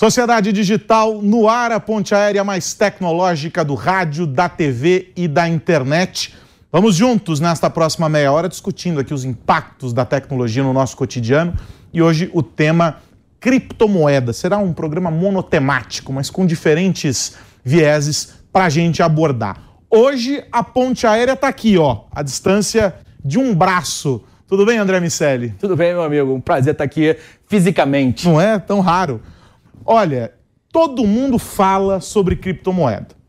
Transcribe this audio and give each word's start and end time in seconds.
Sociedade 0.00 0.50
Digital 0.50 1.20
no 1.20 1.46
ar, 1.46 1.70
a 1.72 1.78
ponte 1.78 2.14
aérea 2.14 2.42
mais 2.42 2.72
tecnológica 2.72 3.62
do 3.62 3.74
rádio, 3.74 4.26
da 4.26 4.48
TV 4.48 5.12
e 5.14 5.28
da 5.28 5.46
internet. 5.46 6.34
Vamos 6.72 6.96
juntos 6.96 7.38
nesta 7.38 7.68
próxima 7.68 8.08
meia 8.08 8.32
hora 8.32 8.48
discutindo 8.48 8.98
aqui 8.98 9.12
os 9.12 9.26
impactos 9.26 9.92
da 9.92 10.06
tecnologia 10.06 10.62
no 10.62 10.72
nosso 10.72 10.96
cotidiano 10.96 11.52
e 11.92 12.00
hoje 12.00 12.30
o 12.32 12.42
tema 12.42 12.96
criptomoeda. 13.38 14.32
Será 14.32 14.56
um 14.56 14.72
programa 14.72 15.10
monotemático, 15.10 16.14
mas 16.14 16.30
com 16.30 16.46
diferentes 16.46 17.36
vieses 17.62 18.36
para 18.50 18.64
a 18.64 18.70
gente 18.70 19.02
abordar. 19.02 19.58
Hoje 19.90 20.42
a 20.50 20.64
ponte 20.64 21.06
aérea 21.06 21.34
está 21.34 21.48
aqui, 21.48 21.76
ó, 21.76 22.04
a 22.10 22.22
distância 22.22 22.94
de 23.22 23.38
um 23.38 23.54
braço. 23.54 24.24
Tudo 24.48 24.64
bem, 24.64 24.78
André 24.78 24.98
Miceli? 24.98 25.50
Tudo 25.60 25.76
bem, 25.76 25.92
meu 25.92 26.02
amigo. 26.02 26.32
Um 26.32 26.40
prazer 26.40 26.72
estar 26.72 26.84
aqui 26.84 27.18
fisicamente. 27.46 28.26
Não 28.26 28.40
é 28.40 28.58
tão 28.58 28.80
raro. 28.80 29.20
Olha, 29.84 30.32
todo 30.72 31.06
mundo 31.06 31.38
fala 31.38 32.00
sobre 32.00 32.36
criptomoeda. 32.36 33.20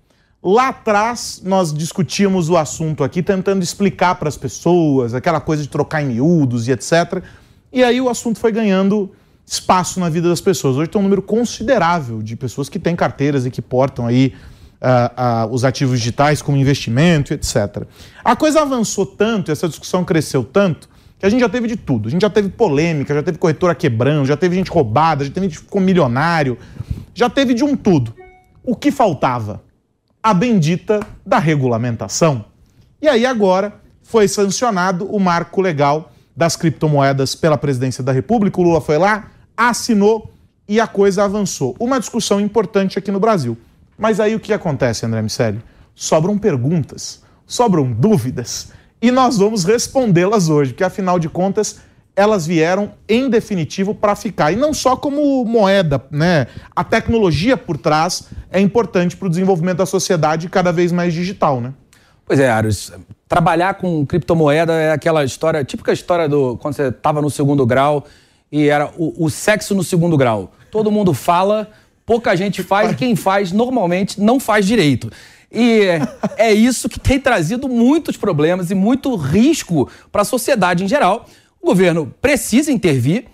Lá 0.43 0.69
atrás, 0.69 1.41
nós 1.45 1.71
discutíamos 1.71 2.49
o 2.49 2.57
assunto 2.57 3.03
aqui, 3.03 3.21
tentando 3.21 3.61
explicar 3.61 4.15
para 4.15 4.27
as 4.27 4.37
pessoas, 4.37 5.13
aquela 5.13 5.39
coisa 5.39 5.61
de 5.61 5.69
trocar 5.69 6.01
em 6.01 6.07
miúdos 6.07 6.67
e 6.67 6.71
etc. 6.71 7.23
E 7.71 7.83
aí 7.83 8.01
o 8.01 8.09
assunto 8.09 8.39
foi 8.39 8.51
ganhando 8.51 9.11
espaço 9.45 9.99
na 9.99 10.09
vida 10.09 10.29
das 10.29 10.41
pessoas. 10.41 10.77
Hoje 10.77 10.89
tem 10.89 10.99
um 10.99 11.03
número 11.03 11.21
considerável 11.21 12.23
de 12.23 12.35
pessoas 12.35 12.69
que 12.69 12.79
têm 12.79 12.95
carteiras 12.95 13.45
e 13.45 13.51
que 13.51 13.61
portam 13.61 14.07
aí 14.07 14.33
uh, 14.81 15.47
uh, 15.47 15.53
os 15.53 15.63
ativos 15.63 15.99
digitais 15.99 16.41
como 16.41 16.57
investimento, 16.57 17.33
etc. 17.33 17.83
A 18.23 18.35
coisa 18.35 18.61
avançou 18.61 19.05
tanto, 19.05 19.51
essa 19.51 19.69
discussão 19.69 20.03
cresceu 20.03 20.43
tanto, 20.43 20.89
que 21.21 21.27
a 21.27 21.29
gente 21.29 21.41
já 21.41 21.49
teve 21.49 21.67
de 21.67 21.75
tudo. 21.75 22.07
A 22.07 22.11
gente 22.11 22.23
já 22.23 22.31
teve 22.31 22.49
polêmica, 22.49 23.13
já 23.13 23.21
teve 23.21 23.37
corretora 23.37 23.75
quebrando, 23.75 24.25
já 24.25 24.35
teve 24.35 24.55
gente 24.55 24.71
roubada, 24.71 25.23
já 25.23 25.29
teve 25.29 25.45
gente 25.45 25.59
que 25.59 25.63
ficou 25.63 25.79
milionário, 25.79 26.57
já 27.13 27.29
teve 27.29 27.53
de 27.53 27.63
um 27.63 27.75
tudo. 27.75 28.15
O 28.63 28.75
que 28.75 28.89
faltava? 28.89 29.61
A 30.23 30.33
bendita 30.33 30.99
da 31.23 31.37
regulamentação. 31.37 32.45
E 32.99 33.07
aí 33.07 33.23
agora 33.23 33.79
foi 34.01 34.27
sancionado 34.27 35.05
o 35.05 35.19
marco 35.19 35.61
legal 35.61 36.11
das 36.35 36.55
criptomoedas 36.55 37.35
pela 37.35 37.55
presidência 37.55 38.03
da 38.03 38.11
República. 38.11 38.59
O 38.59 38.63
Lula 38.63 38.81
foi 38.81 38.97
lá, 38.97 39.29
assinou 39.55 40.33
e 40.67 40.79
a 40.79 40.87
coisa 40.87 41.23
avançou. 41.23 41.75
Uma 41.79 41.99
discussão 41.99 42.41
importante 42.41 42.97
aqui 42.97 43.11
no 43.11 43.19
Brasil. 43.19 43.55
Mas 43.95 44.19
aí 44.19 44.33
o 44.33 44.39
que 44.39 44.51
acontece, 44.53 45.05
André 45.05 45.21
Miceli? 45.21 45.61
Sobram 45.93 46.35
perguntas, 46.39 47.21
sobram 47.45 47.91
dúvidas 47.91 48.73
e 49.01 49.11
nós 49.11 49.37
vamos 49.37 49.63
respondê-las 49.63 50.49
hoje, 50.49 50.71
porque 50.71 50.83
afinal 50.83 51.17
de 51.17 51.27
contas 51.27 51.79
elas 52.15 52.45
vieram 52.45 52.91
em 53.07 53.29
definitivo 53.29 53.95
para 53.95 54.15
ficar. 54.15 54.51
E 54.51 54.55
não 54.55 54.73
só 54.73 54.95
como 54.95 55.43
moeda, 55.45 56.03
né? 56.11 56.47
A 56.75 56.83
tecnologia 56.83 57.55
por 57.55 57.77
trás 57.77 58.27
é 58.51 58.59
importante 58.59 59.15
para 59.15 59.27
o 59.27 59.29
desenvolvimento 59.29 59.77
da 59.77 59.85
sociedade 59.85 60.49
cada 60.49 60.71
vez 60.71 60.91
mais 60.91 61.13
digital, 61.13 61.61
né? 61.61 61.73
Pois 62.25 62.39
é, 62.39 62.49
Aros. 62.49 62.93
Trabalhar 63.27 63.75
com 63.75 64.05
criptomoeda 64.05 64.73
é 64.73 64.91
aquela 64.91 65.23
história, 65.23 65.63
típica 65.63 65.93
história 65.93 66.27
do 66.27 66.57
quando 66.57 66.75
você 66.75 66.89
estava 66.89 67.21
no 67.21 67.29
segundo 67.29 67.65
grau 67.65 68.05
e 68.51 68.67
era 68.67 68.91
o, 68.97 69.25
o 69.25 69.29
sexo 69.29 69.73
no 69.73 69.83
segundo 69.83 70.17
grau. 70.17 70.51
Todo 70.69 70.91
mundo 70.91 71.13
fala, 71.13 71.69
pouca 72.05 72.35
gente 72.35 72.61
faz 72.61 72.91
e 72.91 72.95
quem 72.95 73.15
faz 73.15 73.51
normalmente 73.51 74.19
não 74.19 74.39
faz 74.39 74.65
direito. 74.65 75.09
E 75.51 75.87
é 76.37 76.53
isso 76.53 76.87
que 76.87 76.99
tem 76.99 77.19
trazido 77.19 77.67
muitos 77.67 78.15
problemas 78.15 78.71
e 78.71 78.75
muito 78.75 79.15
risco 79.15 79.89
para 80.11 80.21
a 80.21 80.25
sociedade 80.25 80.83
em 80.83 80.87
geral. 80.87 81.25
O 81.61 81.67
governo 81.67 82.13
precisa 82.21 82.71
intervir, 82.71 83.25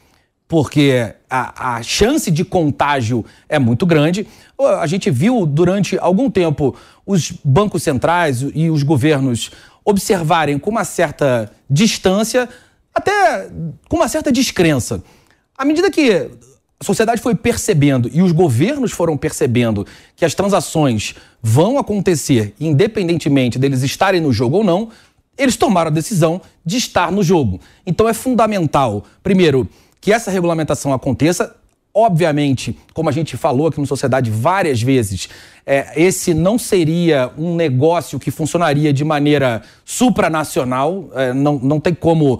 porque 0.47 1.13
a, 1.29 1.75
a, 1.75 1.83
chance 1.83 2.31
de 2.31 2.43
contágio 2.43 3.23
é 3.47 3.59
muito 3.59 3.85
grande. 3.85 4.27
A 4.57 4.87
gente 4.87 5.11
viu 5.11 5.45
durante 5.45 5.97
algum 5.99 6.29
tempo 6.29 6.75
os 7.05 7.31
bancos 7.43 7.83
centrais 7.83 8.43
e 8.55 8.69
os 8.69 8.81
governos 8.81 9.51
observarem 9.85 10.57
com 10.57 10.69
uma 10.71 10.83
certa 10.83 11.51
distância, 11.69 12.49
até 12.93 13.49
com 13.87 13.97
uma 13.97 14.07
certa 14.07 14.31
descrença. 14.31 15.03
À 15.57 15.63
medida 15.63 15.91
que 15.91 16.29
a 16.79 16.83
sociedade 16.83 17.21
foi 17.21 17.33
percebendo 17.33 18.09
e 18.13 18.21
os 18.21 18.31
governos 18.31 18.91
foram 18.91 19.17
percebendo 19.17 19.85
que 20.15 20.23
as 20.23 20.35
transações 20.35 21.15
vão 21.41 21.79
acontecer 21.79 22.53
independentemente 22.59 23.57
deles 23.57 23.81
estarem 23.81 24.21
no 24.21 24.31
jogo 24.31 24.57
ou 24.57 24.63
não, 24.63 24.89
eles 25.37 25.55
tomaram 25.55 25.89
a 25.89 25.93
decisão 25.93 26.41
de 26.65 26.77
estar 26.77 27.11
no 27.11 27.23
jogo. 27.23 27.59
Então 27.85 28.07
é 28.07 28.13
fundamental, 28.13 29.03
primeiro, 29.23 29.67
que 30.01 30.11
essa 30.11 30.31
regulamentação 30.31 30.93
aconteça. 30.93 31.55
Obviamente, 31.93 32.77
como 32.93 33.09
a 33.09 33.11
gente 33.11 33.35
falou 33.37 33.67
aqui 33.67 33.79
no 33.79 33.87
Sociedade 33.87 34.29
várias 34.29 34.79
vezes, 34.81 35.29
é, 35.65 35.93
esse 35.95 36.31
não 36.31 36.59
seria 36.59 37.31
um 37.35 37.55
negócio 37.55 38.19
que 38.19 38.29
funcionaria 38.29 38.93
de 38.93 39.03
maneira 39.03 39.63
supranacional, 39.83 41.09
é, 41.15 41.33
não, 41.33 41.57
não 41.57 41.79
tem 41.79 41.95
como 41.95 42.39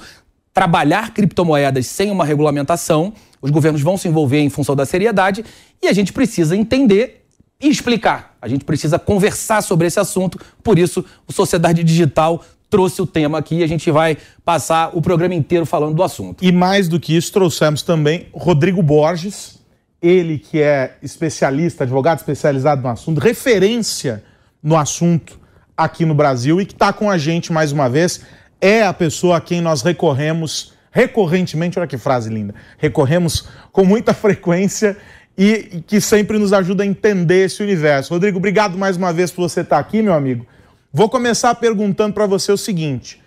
trabalhar 0.57 1.13
criptomoedas 1.13 1.85
sem 1.85 2.09
uma 2.09 2.25
regulamentação 2.25 3.13
os 3.41 3.51
governos 3.51 3.81
vão 3.81 3.97
se 3.97 4.07
envolver 4.07 4.40
em 4.40 4.50
função 4.50 4.75
da 4.75 4.85
seriedade 4.85 5.45
e 5.81 5.88
a 5.88 5.94
gente 5.94 6.12
precisa 6.12 6.56
entender 6.56 7.25
e 7.62 7.69
explicar. 7.69 8.35
A 8.41 8.47
gente 8.47 8.66
precisa 8.66 8.97
conversar 8.97 9.62
sobre 9.62 9.88
esse 9.88 10.00
assunto. 10.00 10.40
Por 10.63 10.78
isso, 10.78 11.06
o 11.28 11.34
Sociedade 11.34 11.84
Digital 11.84 12.44
trouxe 12.69 13.01
o 13.01 13.07
tema 13.07 13.38
aqui 13.38 13.57
e 13.57 13.63
a 13.63 13.67
gente 13.67 13.90
vai 13.91 14.17
passar 14.44 14.91
o 14.94 15.01
programa 15.01 15.34
inteiro 15.34 15.66
falando 15.66 15.96
do 15.96 16.03
assunto. 16.03 16.44
E 16.44 16.51
mais 16.51 16.88
do 16.88 17.00
que 17.00 17.16
isso, 17.16 17.31
trouxemos 17.31 17.81
também 17.81 18.28
Rodrigo 18.34 18.81
Borges, 18.81 19.59
ele 20.01 20.38
que 20.38 20.62
é 20.62 20.97
especialista, 21.01 21.84
advogado 21.84 22.17
especializado 22.17 22.81
no 22.81 22.90
assunto, 22.90 23.19
referência 23.19 24.23
no 24.62 24.75
assunto 24.75 25.40
aqui 25.75 26.06
no 26.06 26.16
Brasil 26.16 26.59
e 26.59 26.66
que 26.66 26.73
está 26.73 26.91
com 26.91 27.09
a 27.09 27.17
gente 27.17 27.53
mais 27.53 27.72
uma 27.72 27.88
vez. 27.88 28.22
É 28.59 28.84
a 28.84 28.94
pessoa 28.94 29.38
a 29.38 29.41
quem 29.41 29.62
nós 29.62 29.81
recorremos 29.81 30.73
recorrentemente, 30.91 31.78
olha 31.78 31.88
que 31.88 31.97
frase 31.97 32.29
linda, 32.29 32.56
recorremos 32.78 33.47
com 33.72 33.85
muita 33.85 34.16
frequência 34.16 34.97
e, 35.38 35.84
que 35.85 36.01
sempre 36.01 36.40
nos 36.40 36.51
ajuda 36.51 36.81
a 36.81 36.85
entender 36.85 37.46
esse 37.46 37.62
universo. 37.62 38.13
Rodrigo, 38.13 38.40
obrigado 38.40 38.78
mais 38.78 38.97
uma 38.97 39.13
vez 39.13 39.29
por 39.29 39.47
você 39.47 39.62
estar 39.62 39.78
aqui, 39.78 40.01
meu 40.01 40.13
amigo. 40.13 40.47
Vou 40.91 41.07
começar 41.07 41.53
perguntando 41.56 42.13
para 42.13 42.25
você 42.25 42.51
o 42.51 42.57
seguinte: 42.57 43.22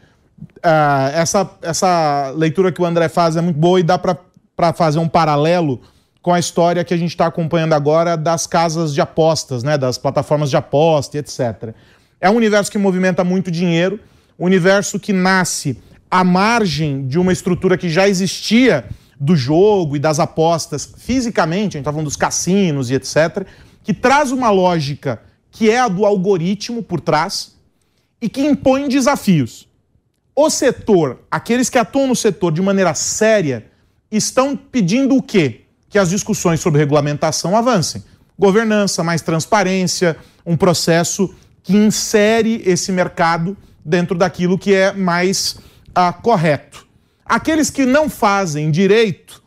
uh, 0.59 1.15
essa, 1.15 1.49
essa 1.63 2.33
leitura 2.35 2.73
que 2.73 2.83
o 2.83 2.85
André 2.85 3.09
faz 3.09 3.37
é 3.37 3.41
muito 3.41 3.59
boa 3.59 3.79
e 3.79 3.85
dá 3.85 3.97
para 3.97 4.73
fazer 4.73 4.99
um 4.99 5.09
paralelo 5.09 5.81
com 6.21 6.35
a 6.35 6.39
história 6.39 6.83
que 6.83 6.93
a 6.93 6.97
gente 6.97 7.11
está 7.11 7.27
acompanhando 7.27 7.73
agora 7.73 8.17
das 8.17 8.47
casas 8.47 8.93
de 8.93 9.01
apostas, 9.01 9.63
né, 9.63 9.79
das 9.79 9.97
plataformas 9.97 10.51
de 10.51 10.57
aposta 10.57 11.17
etc. 11.17 11.73
É 12.21 12.29
um 12.29 12.35
universo 12.35 12.71
que 12.71 12.77
movimenta 12.77 13.23
muito 13.23 13.51
dinheiro, 13.51 14.01
universo 14.47 14.99
que 14.99 15.13
nasce 15.13 15.79
à 16.11 16.25
margem 16.25 17.07
de 17.07 17.19
uma 17.19 17.33
estrutura 17.33 17.79
que 17.79 17.89
já 17.89 18.09
existia 18.09 18.85
do 19.19 19.37
jogo 19.37 19.97
e 19.97 19.99
das 19.99 20.19
apostas 20.19 20.93
fisicamente, 20.97 21.77
a 21.77 21.79
gente 21.79 21.81
está 21.81 21.93
falando 21.93 22.07
dos 22.07 22.17
cassinos 22.17 22.91
e 22.91 22.95
etc., 22.95 23.47
que 23.85 23.93
traz 23.93 24.33
uma 24.33 24.51
lógica 24.51 25.23
que 25.51 25.71
é 25.71 25.79
a 25.79 25.89
do 25.89 26.07
algoritmo 26.07 26.83
por 26.83 27.01
trás 27.01 27.55
e 28.21 28.29
que 28.29 28.41
impõe 28.41 28.89
desafios. 28.89 29.69
O 30.35 30.49
setor, 30.49 31.21
aqueles 31.31 31.69
que 31.69 31.77
atuam 31.77 32.07
no 32.07 32.17
setor 32.17 32.53
de 32.53 32.63
maneira 32.63 32.95
séria, 32.95 33.67
estão 34.11 34.57
pedindo 34.57 35.17
o 35.17 35.23
quê? 35.23 35.63
Que 35.89 35.99
as 35.99 36.09
discussões 36.09 36.61
sobre 36.61 36.79
regulamentação 36.79 37.57
avancem. 37.57 38.03
Governança, 38.39 39.05
mais 39.05 39.21
transparência, 39.21 40.17
um 40.47 40.57
processo 40.57 41.35
que 41.63 41.77
insere 41.77 42.63
esse 42.65 42.91
mercado 42.91 43.57
dentro 43.85 44.17
daquilo 44.17 44.59
que 44.59 44.75
é 44.75 44.93
mais 44.93 45.59
ah, 45.95 46.13
correto. 46.13 46.87
Aqueles 47.25 47.71
que 47.71 47.87
não 47.87 48.09
fazem 48.09 48.71
direito 48.71 49.43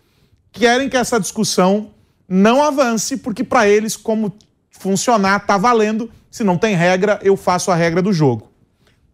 querem 0.52 0.88
que 0.88 0.98
essa 0.98 1.20
discussão 1.20 1.92
não 2.28 2.64
avance, 2.64 3.18
porque 3.18 3.44
para 3.44 3.68
eles, 3.68 3.96
como 3.96 4.34
funcionar, 4.72 5.42
está 5.42 5.58
valendo. 5.58 6.10
Se 6.32 6.44
não 6.44 6.58
tem 6.58 6.76
regra, 6.76 7.20
eu 7.22 7.36
faço 7.36 7.72
a 7.72 7.76
regra 7.76 8.02
do 8.02 8.14
jogo. 8.14 8.52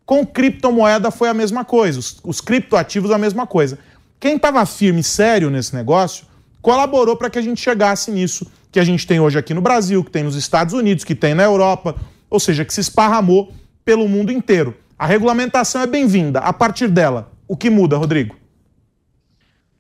Com 0.06 0.26
criptomoeda 0.26 1.12
foi 1.12 1.30
a 1.30 1.34
mesma 1.34 1.64
coisa, 1.66 2.00
os, 2.00 2.20
os 2.24 2.42
criptoativos 2.42 3.12
a 3.12 3.18
mesma 3.18 3.46
coisa. 3.46 3.78
Quem 4.20 4.36
estava 4.36 4.66
firme 4.66 5.02
e 5.02 5.04
sério 5.04 5.50
nesse 5.50 5.76
negócio 5.76 6.26
colaborou 6.62 7.16
para 7.16 7.30
que 7.30 7.40
a 7.40 7.42
gente 7.42 7.62
chegasse 7.62 8.12
nisso 8.12 8.46
que 8.72 8.80
a 8.80 8.84
gente 8.84 9.08
tem 9.08 9.20
hoje 9.20 9.38
aqui 9.38 9.54
no 9.54 9.62
Brasil, 9.62 10.04
que 10.04 10.12
tem 10.12 10.24
nos 10.24 10.36
Estados 10.36 10.74
Unidos, 10.74 11.04
que 11.04 11.16
tem 11.16 11.34
na 11.34 11.44
Europa, 11.44 11.96
ou 12.30 12.40
seja, 12.40 12.64
que 12.64 12.74
se 12.74 12.82
esparramou 12.82 13.52
pelo 13.84 14.08
mundo 14.08 14.32
inteiro. 14.32 14.76
A 15.00 15.06
regulamentação 15.06 15.82
é 15.82 15.88
bem-vinda. 15.88 16.40
A 16.40 16.52
partir 16.52 16.90
dela, 16.90 17.32
o 17.48 17.56
que 17.56 17.70
muda, 17.70 17.96
Rodrigo? 17.96 18.36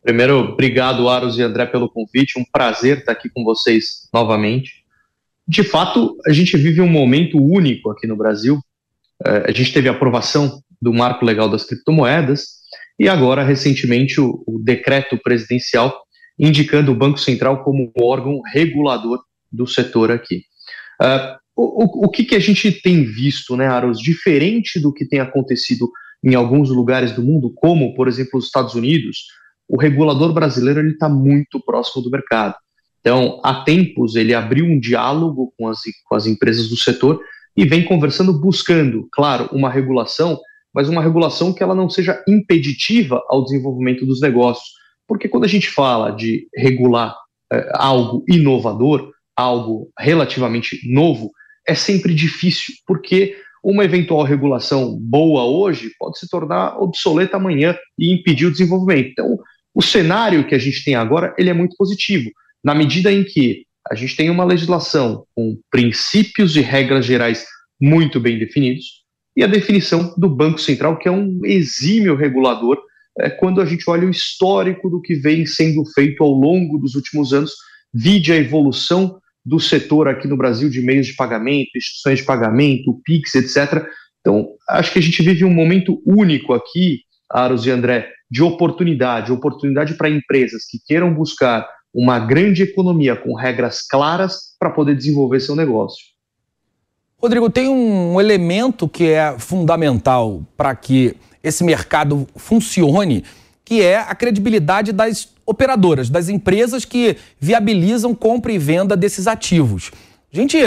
Primeiro, 0.01 0.39
obrigado, 0.54 1.10
Aros 1.10 1.38
e 1.38 1.42
André, 1.42 1.66
pelo 1.66 1.89
convite. 1.89 2.39
Um 2.39 2.45
prazer 2.50 3.00
estar 3.00 3.12
aqui 3.12 3.27
com 3.27 3.44
vocês 3.44 4.07
novamente. 4.13 4.86
De 5.45 5.62
fato, 5.62 6.16
a 6.25 6.31
gente 6.31 6.56
vive 6.56 6.80
um 6.80 6.88
momento 6.88 7.38
único 7.38 7.92
aqui 7.92 8.07
no 8.07 8.16
Brasil. 8.16 8.62
É, 9.25 9.50
a 9.50 9.51
gente 9.51 9.74
teve 9.74 9.89
a 9.89 9.92
aprovação 9.92 10.63
do 10.81 10.94
marco 10.94 11.25
legal 11.25 11.50
das 11.50 11.65
criptomoedas 11.65 12.60
e 12.98 13.10
agora, 13.10 13.44
recentemente, 13.44 14.22
o, 14.22 14.42
o 14.48 14.57
decreto 14.57 15.18
presidencial 15.18 16.01
indicando 16.39 16.94
o 16.94 16.95
Banco 16.95 17.18
Central 17.18 17.62
como 17.65 17.92
órgão 18.01 18.39
regulador 18.54 19.19
do 19.51 19.68
setor 19.68 20.12
aqui. 20.12 20.44
Uh, 21.01 21.38
o, 21.62 22.06
o, 22.06 22.10
que, 22.10 22.24
que 22.24 22.36
a 22.36 22.40
gente 22.40 22.72
tem 22.72 23.04
visto, 23.04 23.58
né, 23.58 23.68
Aros, 23.68 24.00
diferente 24.00 24.80
do 24.80 24.94
que 24.94 25.06
tem 25.06 25.20
acontecido 25.20 25.90
em 26.24 26.36
alguns 26.36 26.70
lugares 26.70 27.12
do 27.12 27.22
mundo, 27.22 27.52
como, 27.56 27.94
por 27.96 28.08
exemplo, 28.08 28.40
os 28.40 28.46
Estados 28.46 28.76
Unidos, 28.76 29.26
o 29.68 29.78
regulador 29.78 30.34
brasileiro 30.34 30.86
está 30.88 31.10
muito 31.10 31.60
próximo 31.60 32.02
do 32.02 32.10
mercado. 32.10 32.56
Então, 33.02 33.40
há 33.44 33.64
tempos, 33.64 34.16
ele 34.16 34.34
abriu 34.34 34.66
um 34.66 34.80
diálogo 34.80 35.54
com 35.58 35.68
as, 35.68 35.80
com 36.06 36.16
as 36.16 36.26
empresas 36.26 36.70
do 36.70 36.78
setor 36.78 37.22
e 37.56 37.66
vem 37.66 37.84
conversando, 37.84 38.40
buscando, 38.40 39.08
claro, 39.12 39.50
uma 39.52 39.70
regulação, 39.70 40.40
mas 40.74 40.88
uma 40.88 41.02
regulação 41.02 41.54
que 41.54 41.64
ela 41.64 41.76
não 41.76 41.90
seja 41.90 42.22
impeditiva 42.28 43.22
ao 43.30 43.44
desenvolvimento 43.44 44.06
dos 44.06 44.22
negócios. 44.22 44.70
Porque 45.08 45.28
quando 45.28 45.46
a 45.46 45.48
gente 45.48 45.70
fala 45.70 46.12
de 46.12 46.48
regular 46.56 47.16
é, 47.52 47.70
algo 47.74 48.24
inovador, 48.30 49.12
algo 49.36 49.90
relativamente 49.98 50.80
novo, 50.92 51.32
é 51.69 51.75
sempre 51.75 52.13
difícil, 52.13 52.74
porque 52.86 53.38
uma 53.63 53.86
eventual 53.86 54.24
regulação 54.24 54.98
boa 55.00 55.44
hoje 55.44 55.92
pode 56.00 56.18
se 56.18 56.27
tornar 56.30 56.77
obsoleta 56.81 57.38
amanhã 57.38 57.77
e 57.98 58.13
impedir 58.13 58.48
o 58.48 58.51
desenvolvimento. 58.51 59.10
Então, 59.12 59.38
o 59.74 59.81
cenário 59.81 60.48
que 60.48 60.56
a 60.56 60.60
gente 60.60 60.83
tem 60.83 60.95
agora 60.95 61.33
ele 61.38 61.50
é 61.50 61.54
muito 61.54 61.75
positivo, 61.77 62.30
na 62.63 62.74
medida 62.74 63.12
em 63.12 63.24
que 63.24 63.66
a 63.89 63.95
gente 63.95 64.16
tem 64.16 64.30
uma 64.30 64.44
legislação 64.44 65.25
com 65.36 65.57
princípios 65.69 66.56
e 66.56 66.62
regras 66.62 67.06
gerais 67.06 67.45
muito 67.80 68.19
bem 68.19 68.38
definidos 68.38 69.00
e 69.39 69.44
a 69.44 69.48
definição 69.48 70.13
do 70.18 70.27
Banco 70.27 70.60
Central, 70.60 70.98
que 70.98 71.07
é 71.07 71.12
um 71.12 71.39
exímio 71.45 72.15
regulador, 72.15 72.77
é, 73.19 73.30
quando 73.30 73.62
a 73.62 73.65
gente 73.65 73.89
olha 73.89 74.06
o 74.06 74.12
histórico 74.12 74.89
do 74.89 75.01
que 75.01 75.15
vem 75.15 75.45
sendo 75.45 75.86
feito 75.94 76.24
ao 76.24 76.31
longo 76.31 76.77
dos 76.77 76.95
últimos 76.95 77.31
anos, 77.31 77.54
vide 77.94 78.33
a 78.33 78.36
evolução 78.36 79.19
do 79.45 79.59
setor 79.59 80.07
aqui 80.07 80.27
no 80.27 80.38
Brasil 80.38 80.69
de 80.69 80.81
meios 80.81 81.07
de 81.07 81.15
pagamento, 81.15 81.69
instituições 81.75 82.19
de 82.19 82.25
pagamento, 82.25 83.00
PIX, 83.03 83.36
etc. 83.36 83.86
Então, 84.19 84.47
acho 84.69 84.91
que 84.91 85.00
a 85.00 85.01
gente 85.01 85.21
vive 85.24 85.45
um 85.45 85.53
momento 85.53 86.01
único 86.06 86.53
aqui, 86.53 87.01
Aros 87.31 87.65
e 87.65 87.71
André, 87.71 88.09
de 88.30 88.44
oportunidade, 88.44 89.31
oportunidade 89.31 89.95
para 89.95 90.09
empresas 90.09 90.65
que 90.69 90.77
queiram 90.86 91.13
buscar 91.13 91.68
uma 91.94 92.19
grande 92.19 92.63
economia 92.63 93.15
com 93.15 93.33
regras 93.33 93.81
claras 93.81 94.56
para 94.59 94.69
poder 94.69 94.95
desenvolver 94.95 95.39
seu 95.39 95.56
negócio. 95.56 96.06
Rodrigo, 97.18 97.50
tem 97.50 97.68
um 97.68 98.19
elemento 98.19 98.88
que 98.88 99.09
é 99.09 99.38
fundamental 99.38 100.45
para 100.56 100.74
que 100.75 101.15
esse 101.44 101.63
mercado 101.63 102.27
funcione, 102.36 103.24
que 103.69 103.83
é 103.83 104.00
a 104.00 104.16
credibilidade 104.16 104.92
das 104.92 105.30
operadoras, 105.45 106.10
das 106.10 106.27
empresas 106.27 106.86
que 106.86 107.18
viabilizam 107.39 108.16
compra 108.16 108.51
e 108.51 108.57
venda 108.57 108.98
desses 108.98 109.27
ativos. 109.27 109.92
A 110.33 110.36
gente 110.36 110.57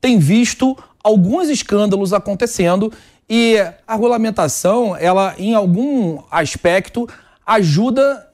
tem 0.00 0.18
visto 0.18 0.76
alguns 1.00 1.48
escândalos 1.48 2.12
acontecendo 2.12 2.92
e 3.30 3.58
a 3.86 3.92
regulamentação, 3.92 4.96
ela 4.96 5.36
em 5.38 5.54
algum 5.54 6.20
aspecto 6.32 7.08
ajuda 7.46 8.28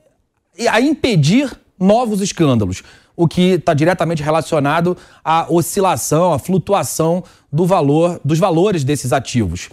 a 0.70 0.80
impedir 0.80 1.54
novos 1.78 2.22
escândalos, 2.22 2.82
o 3.14 3.28
que 3.28 3.56
está 3.56 3.74
diretamente 3.74 4.22
relacionado 4.22 4.96
à 5.22 5.52
oscilação, 5.52 6.32
à 6.32 6.38
flutuação 6.38 7.22
do 7.52 7.66
valor, 7.66 8.18
dos 8.24 8.38
valores 8.38 8.84
desses 8.84 9.12
ativos. 9.12 9.68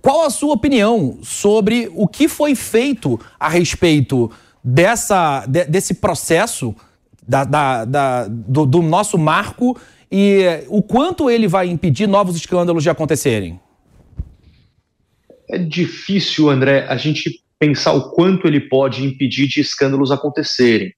Qual 0.00 0.24
a 0.24 0.30
sua 0.30 0.54
opinião 0.54 1.18
sobre 1.22 1.90
o 1.94 2.06
que 2.06 2.28
foi 2.28 2.54
feito 2.54 3.20
a 3.38 3.48
respeito 3.48 4.30
dessa, 4.62 5.44
de, 5.46 5.64
desse 5.64 5.94
processo 5.94 6.74
da, 7.26 7.44
da, 7.44 7.84
da 7.84 8.28
do, 8.28 8.64
do 8.64 8.82
nosso 8.82 9.18
marco 9.18 9.78
e 10.10 10.64
o 10.68 10.80
quanto 10.80 11.28
ele 11.28 11.48
vai 11.48 11.68
impedir 11.68 12.06
novos 12.06 12.36
escândalos 12.36 12.84
de 12.84 12.90
acontecerem? 12.90 13.60
É 15.50 15.58
difícil, 15.58 16.48
André, 16.48 16.86
a 16.88 16.96
gente 16.96 17.42
pensar 17.58 17.92
o 17.92 18.10
quanto 18.12 18.46
ele 18.46 18.60
pode 18.60 19.04
impedir 19.04 19.48
de 19.48 19.60
escândalos 19.60 20.10
acontecerem. 20.10 20.92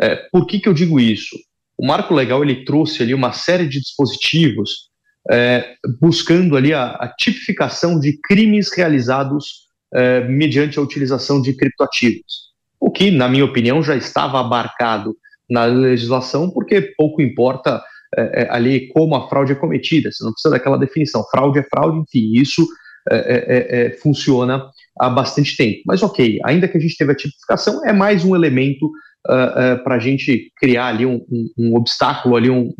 É, 0.00 0.16
por 0.32 0.46
que, 0.46 0.58
que 0.58 0.68
eu 0.68 0.74
digo 0.74 0.98
isso? 0.98 1.36
O 1.76 1.86
marco 1.86 2.14
legal 2.14 2.42
ele 2.42 2.64
trouxe 2.64 3.02
ali 3.02 3.12
uma 3.12 3.32
série 3.32 3.68
de 3.68 3.80
dispositivos 3.80 4.90
é, 5.30 5.74
buscando 6.00 6.56
ali 6.56 6.74
a, 6.74 6.86
a, 6.92 7.08
tipificação 7.16 7.98
de 7.98 8.18
crimes 8.22 8.72
realizados 8.74 9.68
é, 9.94 10.24
mediante 10.24 10.78
a 10.78 10.82
utilização 10.82 11.40
de 11.40 11.54
criptoativos 11.54 12.52
o 12.82 12.90
que, 12.90 13.12
na 13.12 13.28
minha 13.28 13.44
opinião, 13.44 13.80
já 13.80 13.94
estava 13.94 14.40
abarcado 14.40 15.16
na 15.48 15.66
legislação, 15.66 16.50
porque 16.50 16.92
pouco 16.96 17.22
importa 17.22 17.80
é, 18.18 18.42
é, 18.42 18.48
ali 18.50 18.88
como 18.88 19.14
a 19.14 19.28
fraude 19.28 19.52
é 19.52 19.54
cometida, 19.54 20.10
você 20.10 20.24
não 20.24 20.32
precisa 20.32 20.52
daquela 20.52 20.76
definição. 20.76 21.22
Fraude 21.30 21.60
é 21.60 21.62
fraude, 21.62 22.00
enfim, 22.00 22.32
isso 22.34 22.66
é, 23.08 23.86
é, 23.86 23.90
funciona 23.98 24.68
há 24.98 25.08
bastante 25.08 25.56
tempo. 25.56 25.82
Mas 25.86 26.02
ok, 26.02 26.40
ainda 26.44 26.66
que 26.66 26.76
a 26.76 26.80
gente 26.80 26.96
teve 26.96 27.12
a 27.12 27.14
tipificação, 27.16 27.86
é 27.86 27.92
mais 27.92 28.24
um 28.24 28.34
elemento 28.34 28.90
uh, 29.28 29.74
uh, 29.74 29.84
para 29.84 29.96
a 29.96 29.98
gente 29.98 30.52
criar 30.56 30.86
ali 30.86 31.06
um, 31.06 31.24
um, 31.30 31.50
um 31.58 31.76
obstáculo, 31.76 32.36
ali 32.36 32.50
um, 32.50 32.72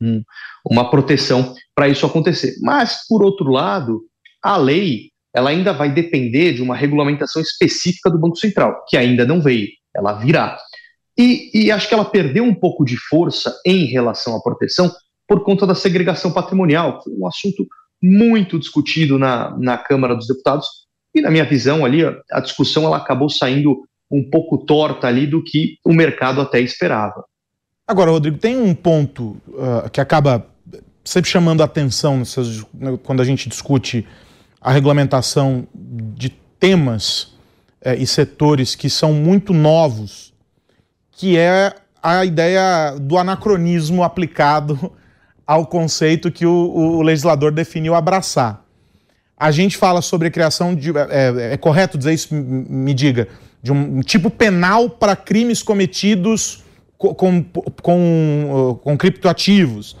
um 0.00 0.22
uma 0.70 0.90
proteção 0.90 1.54
para 1.74 1.88
isso 1.88 2.04
acontecer. 2.04 2.54
Mas, 2.60 3.06
por 3.08 3.22
outro 3.24 3.50
lado, 3.50 4.02
a 4.42 4.56
lei 4.56 5.10
ela 5.34 5.50
ainda 5.50 5.72
vai 5.72 5.92
depender 5.92 6.52
de 6.52 6.62
uma 6.62 6.74
regulamentação 6.74 7.40
específica 7.40 8.10
do 8.10 8.18
Banco 8.18 8.36
Central, 8.36 8.84
que 8.88 8.96
ainda 8.96 9.24
não 9.24 9.40
veio, 9.40 9.68
ela 9.94 10.14
virá. 10.14 10.58
E, 11.16 11.50
e, 11.52 11.70
acho 11.70 11.88
que 11.88 11.94
ela 11.94 12.04
perdeu 12.04 12.44
um 12.44 12.54
pouco 12.54 12.84
de 12.84 12.96
força 12.96 13.54
em 13.66 13.86
relação 13.86 14.36
à 14.36 14.40
proteção 14.40 14.90
por 15.26 15.42
conta 15.42 15.66
da 15.66 15.74
segregação 15.74 16.32
patrimonial, 16.32 16.98
que 16.98 17.04
foi 17.04 17.12
um 17.14 17.26
assunto 17.26 17.66
muito 18.02 18.58
discutido 18.58 19.18
na, 19.18 19.56
na 19.58 19.76
Câmara 19.76 20.14
dos 20.14 20.28
Deputados, 20.28 20.66
e 21.14 21.20
na 21.20 21.30
minha 21.30 21.44
visão 21.44 21.84
ali, 21.84 22.04
a 22.04 22.40
discussão 22.40 22.84
ela 22.84 22.96
acabou 22.96 23.28
saindo 23.28 23.82
um 24.10 24.28
pouco 24.28 24.58
torta 24.58 25.06
ali 25.06 25.26
do 25.26 25.42
que 25.42 25.78
o 25.84 25.92
mercado 25.92 26.40
até 26.40 26.60
esperava. 26.60 27.24
Agora, 27.86 28.10
Rodrigo, 28.10 28.38
tem 28.38 28.56
um 28.56 28.74
ponto 28.74 29.36
uh, 29.48 29.88
que 29.90 30.00
acaba 30.00 30.46
sempre 31.04 31.30
chamando 31.30 31.62
a 31.62 31.64
atenção 31.64 32.18
nessas, 32.18 32.62
quando 33.02 33.22
a 33.22 33.24
gente 33.24 33.48
discute 33.48 34.06
a 34.60 34.70
regulamentação 34.70 35.66
de 35.74 36.28
temas 36.60 37.34
é, 37.80 37.94
e 37.94 38.06
setores 38.06 38.74
que 38.74 38.90
são 38.90 39.12
muito 39.14 39.54
novos, 39.54 40.34
que 41.12 41.38
é 41.38 41.74
a 42.02 42.24
ideia 42.24 42.96
do 43.00 43.16
anacronismo 43.16 44.02
aplicado 44.02 44.92
ao 45.46 45.66
conceito 45.66 46.30
que 46.30 46.44
o, 46.44 46.52
o 46.52 47.02
legislador 47.02 47.52
definiu 47.52 47.94
abraçar. 47.94 48.64
A 49.36 49.50
gente 49.50 49.76
fala 49.76 50.02
sobre 50.02 50.28
a 50.28 50.30
criação 50.30 50.74
de. 50.74 50.90
É, 50.90 51.52
é 51.52 51.56
correto 51.56 51.96
dizer 51.96 52.12
isso? 52.12 52.34
Me 52.34 52.92
diga. 52.92 53.28
De 53.62 53.72
um 53.72 54.00
tipo 54.00 54.30
penal 54.30 54.88
para 54.88 55.16
crimes 55.16 55.62
cometidos 55.62 56.62
com, 56.96 57.14
com, 57.14 57.44
com, 57.82 58.80
com 58.82 58.96
criptoativos. 58.96 59.96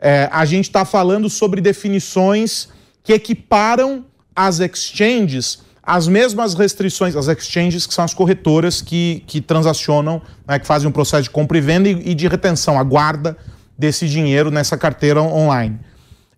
É, 0.00 0.28
a 0.32 0.44
gente 0.44 0.64
está 0.64 0.84
falando 0.84 1.28
sobre 1.28 1.60
definições 1.60 2.68
que 3.02 3.12
equiparam 3.12 4.04
as 4.34 4.60
exchanges 4.60 5.66
as 5.88 6.06
mesmas 6.06 6.52
restrições, 6.52 7.16
as 7.16 7.28
exchanges 7.28 7.86
que 7.86 7.94
são 7.94 8.04
as 8.04 8.12
corretoras 8.12 8.82
que, 8.82 9.24
que 9.26 9.40
transacionam, 9.40 10.20
né, 10.46 10.58
que 10.58 10.66
fazem 10.66 10.86
um 10.86 10.92
processo 10.92 11.22
de 11.22 11.30
compra 11.30 11.56
e 11.56 11.62
venda 11.62 11.88
e, 11.88 12.10
e 12.10 12.14
de 12.14 12.28
retenção, 12.28 12.78
a 12.78 12.82
guarda 12.82 13.34
desse 13.76 14.06
dinheiro 14.06 14.50
nessa 14.50 14.76
carteira 14.76 15.22
online. 15.22 15.80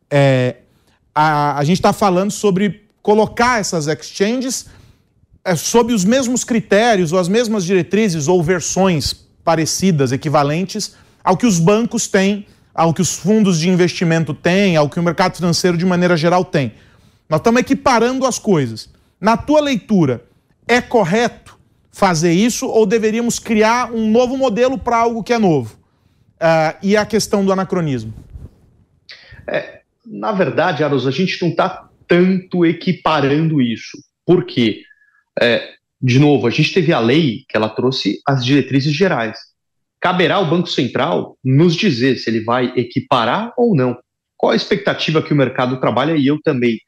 É, 0.08 0.58
a, 1.12 1.58
a 1.58 1.64
gente 1.64 1.78
está 1.78 1.92
falando 1.92 2.30
sobre 2.30 2.88
colocar 3.02 3.58
essas 3.58 3.88
exchanges 3.88 4.66
é, 5.44 5.54
sob 5.56 5.92
os 5.92 6.04
mesmos 6.04 6.44
critérios 6.44 7.12
ou 7.12 7.18
as 7.18 7.28
mesmas 7.28 7.64
diretrizes 7.64 8.28
ou 8.28 8.42
versões 8.42 9.14
parecidas, 9.44 10.12
equivalentes 10.12 10.94
ao 11.22 11.36
que 11.36 11.46
os 11.46 11.58
bancos 11.58 12.06
têm 12.06 12.46
ao 12.74 12.94
que 12.94 13.02
os 13.02 13.14
fundos 13.14 13.58
de 13.58 13.68
investimento 13.68 14.32
têm, 14.32 14.76
ao 14.76 14.88
que 14.88 14.98
o 14.98 15.02
mercado 15.02 15.36
financeiro 15.36 15.76
de 15.76 15.84
maneira 15.84 16.16
geral 16.16 16.44
tem. 16.44 16.72
Nós 17.28 17.40
estamos 17.40 17.60
equiparando 17.60 18.26
as 18.26 18.38
coisas. 18.38 18.88
Na 19.20 19.36
tua 19.36 19.60
leitura, 19.60 20.24
é 20.66 20.80
correto 20.80 21.58
fazer 21.92 22.32
isso 22.32 22.66
ou 22.66 22.86
deveríamos 22.86 23.38
criar 23.38 23.92
um 23.92 24.10
novo 24.10 24.36
modelo 24.36 24.78
para 24.78 24.96
algo 24.96 25.22
que 25.22 25.32
é 25.32 25.38
novo? 25.38 25.78
Uh, 26.36 26.78
e 26.82 26.96
a 26.96 27.04
questão 27.04 27.44
do 27.44 27.52
anacronismo? 27.52 28.14
É, 29.46 29.80
na 30.06 30.32
verdade, 30.32 30.82
Aros, 30.82 31.06
a 31.06 31.10
gente 31.10 31.40
não 31.42 31.50
está 31.50 31.88
tanto 32.08 32.64
equiparando 32.64 33.60
isso. 33.60 33.98
Por 34.24 34.46
quê? 34.46 34.82
É, 35.40 35.70
de 36.00 36.18
novo, 36.18 36.46
a 36.46 36.50
gente 36.50 36.72
teve 36.72 36.92
a 36.92 36.98
lei 36.98 37.44
que 37.48 37.56
ela 37.56 37.68
trouxe 37.68 38.20
as 38.26 38.44
diretrizes 38.44 38.92
gerais 38.92 39.38
caberá 40.00 40.36
ao 40.36 40.48
Banco 40.48 40.68
Central 40.68 41.36
nos 41.44 41.76
dizer 41.76 42.16
se 42.16 42.30
ele 42.30 42.42
vai 42.42 42.72
equiparar 42.74 43.52
ou 43.56 43.76
não. 43.76 43.96
Qual 44.36 44.52
a 44.52 44.56
expectativa 44.56 45.22
que 45.22 45.32
o 45.32 45.36
mercado 45.36 45.78
trabalha 45.78 46.16
e 46.16 46.26
eu 46.26 46.40
também. 46.42 46.78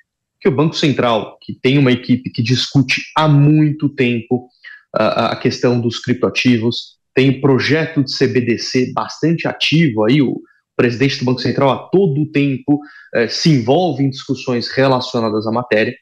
Que 0.40 0.48
o 0.48 0.54
Banco 0.54 0.74
Central, 0.74 1.38
que 1.40 1.52
tem 1.54 1.78
uma 1.78 1.92
equipe 1.92 2.30
que 2.30 2.42
discute 2.42 3.02
há 3.16 3.28
muito 3.28 3.88
tempo 3.88 4.48
uh, 4.96 5.30
a 5.30 5.36
questão 5.36 5.78
dos 5.78 6.00
criptoativos, 6.00 6.96
tem 7.14 7.40
projeto 7.40 8.02
de 8.02 8.16
CBDC 8.16 8.92
bastante 8.94 9.46
ativo 9.46 10.04
aí, 10.04 10.22
o 10.22 10.40
presidente 10.74 11.18
do 11.18 11.26
Banco 11.26 11.40
Central 11.40 11.70
a 11.70 11.78
todo 11.90 12.30
tempo 12.32 12.80
eh, 13.14 13.28
se 13.28 13.50
envolve 13.50 14.02
em 14.02 14.08
discussões 14.08 14.68
relacionadas 14.68 15.46
à 15.46 15.52
matéria. 15.52 15.94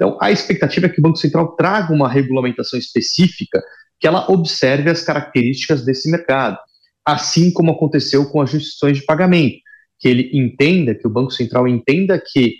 Então, 0.00 0.16
a 0.20 0.30
expectativa 0.30 0.86
é 0.86 0.88
que 0.88 1.00
o 1.00 1.02
Banco 1.02 1.18
Central 1.18 1.56
traga 1.56 1.92
uma 1.92 2.08
regulamentação 2.08 2.78
específica 2.78 3.60
que 3.98 4.06
ela 4.06 4.30
observe 4.30 4.88
as 4.88 5.02
características 5.02 5.84
desse 5.84 6.08
mercado, 6.08 6.56
assim 7.04 7.52
como 7.52 7.72
aconteceu 7.72 8.30
com 8.30 8.40
as 8.40 8.54
instituições 8.54 8.98
de 8.98 9.04
pagamento, 9.04 9.58
que 9.98 10.08
ele 10.08 10.30
entenda, 10.32 10.94
que 10.94 11.06
o 11.06 11.10
Banco 11.10 11.32
Central 11.32 11.66
entenda 11.66 12.22
que 12.24 12.54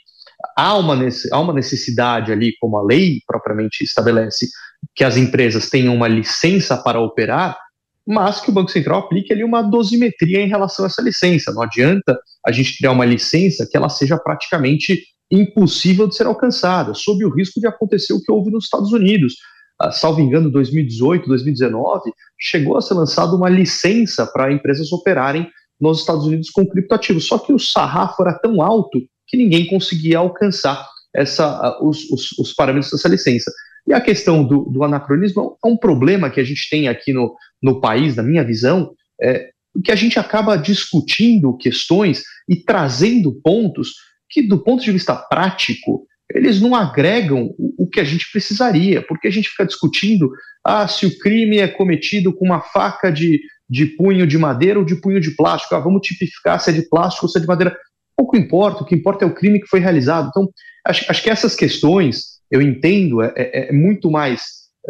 há 0.57 0.77
uma, 0.77 0.99
há 1.31 1.41
uma 1.41 1.53
necessidade 1.53 2.33
ali, 2.33 2.55
como 2.61 2.77
a 2.77 2.83
lei 2.83 3.21
propriamente 3.25 3.85
estabelece, 3.85 4.49
que 4.97 5.05
as 5.05 5.17
empresas 5.17 5.71
tenham 5.71 5.95
uma 5.95 6.09
licença 6.09 6.77
para 6.77 7.01
operar, 7.01 7.57
mas 8.05 8.41
que 8.41 8.51
o 8.51 8.53
Banco 8.53 8.71
Central 8.71 9.01
aplique 9.01 9.33
ali 9.33 9.45
uma 9.45 9.63
dosimetria 9.63 10.41
em 10.41 10.49
relação 10.49 10.85
a 10.85 10.89
essa 10.89 11.03
licença. 11.03 11.53
Não 11.53 11.63
adianta 11.63 12.19
a 12.45 12.51
gente 12.51 12.77
criar 12.79 12.91
uma 12.91 13.05
licença 13.05 13.69
que 13.71 13.77
ela 13.77 13.89
seja 13.89 14.19
praticamente 14.19 15.05
impossível 15.31 16.07
de 16.07 16.17
ser 16.17 16.27
alcançada, 16.27 16.95
sob 16.95 17.25
o 17.25 17.31
risco 17.31 17.61
de 17.61 17.67
acontecer 17.67 18.13
o 18.13 18.21
que 18.21 18.33
houve 18.33 18.51
nos 18.51 18.65
Estados 18.65 18.93
Unidos. 18.93 19.35
Uh, 19.81 19.93
salvo 19.93 20.21
engano, 20.21 20.51
2018, 20.51 21.29
2019, 21.29 22.11
chegou 22.39 22.77
a 22.77 22.81
ser 22.81 22.95
lançada 22.95 23.37
uma 23.37 23.49
licença 23.49 24.27
para 24.27 24.53
empresas 24.53 24.93
operarem 24.93 25.49
nos 25.81 26.01
Estados 26.01 26.27
Unidos 26.27 26.51
com 26.51 26.67
criptoativos. 26.67 27.27
Só 27.27 27.39
que 27.39 27.53
o 27.53 27.59
sarrafo 27.59 28.23
era 28.23 28.39
tão 28.39 28.61
alto 28.61 28.99
que 29.27 29.37
ninguém 29.37 29.67
conseguia 29.67 30.19
alcançar 30.19 30.85
essa, 31.15 31.79
uh, 31.79 31.89
os, 31.89 32.11
os, 32.11 32.33
os 32.39 32.53
parâmetros 32.53 32.91
dessa 32.91 33.09
licença. 33.09 33.53
E 33.87 33.93
a 33.93 34.01
questão 34.01 34.45
do, 34.45 34.65
do, 34.65 34.83
anacronismo 34.85 35.57
é 35.65 35.69
um 35.69 35.77
problema 35.77 36.29
que 36.29 36.41
a 36.41 36.45
gente 36.45 36.69
tem 36.69 36.89
aqui 36.89 37.13
no, 37.13 37.35
no 37.63 37.81
país, 37.81 38.17
na 38.17 38.23
minha 38.23 38.45
visão, 38.45 38.93
é 39.21 39.51
que 39.85 39.93
a 39.93 39.97
gente 39.97 40.19
acaba 40.19 40.57
discutindo 40.57 41.57
questões 41.57 42.23
e 42.49 42.57
trazendo 42.57 43.33
pontos 43.43 43.95
que, 44.39 44.49
do 44.49 44.63
ponto 44.63 44.83
de 44.83 44.93
vista 44.93 45.15
prático, 45.17 46.07
eles 46.33 46.61
não 46.61 46.75
agregam 46.75 47.55
o, 47.59 47.89
que 47.89 48.01
a 48.01 48.05
gente 48.05 48.31
precisaria, 48.31 49.03
porque 49.03 49.27
a 49.27 49.31
gente 49.31 49.49
fica 49.49 49.65
discutindo 49.65 50.31
ah, 50.65 50.87
se 50.87 51.07
o 51.07 51.19
crime 51.19 51.59
é 51.59 51.67
cometido 51.67 52.33
com 52.35 52.45
uma 52.45 52.61
faca 52.61 53.11
de, 53.11 53.41
de 53.69 53.87
punho 53.87 54.27
de 54.27 54.37
madeira 54.37 54.79
ou 54.79 54.85
de 54.85 54.97
punho 54.97 55.21
de 55.21 55.31
plástico. 55.35 55.75
Ah, 55.75 55.81
vamos 55.81 56.07
tipificar 56.07 56.61
se 56.61 56.71
é 56.71 56.73
de 56.73 56.83
plástico 56.89 57.27
ou 57.27 57.31
se 57.31 57.39
é 57.39 57.41
de 57.41 57.47
madeira. 57.47 57.77
Pouco 58.17 58.37
importa, 58.37 58.83
o 58.83 58.87
que 58.87 58.95
importa 58.95 59.25
é 59.25 59.29
o 59.29 59.35
crime 59.35 59.61
que 59.61 59.69
foi 59.69 59.81
realizado. 59.81 60.29
Então, 60.29 60.49
acho, 60.87 61.05
acho 61.09 61.23
que 61.23 61.31
essas 61.31 61.55
questões 61.55 62.39
eu 62.51 62.61
entendo, 62.61 63.23
é, 63.23 63.33
é, 63.37 63.69
é 63.69 63.73
muito 63.73 64.11
mais, 64.11 64.43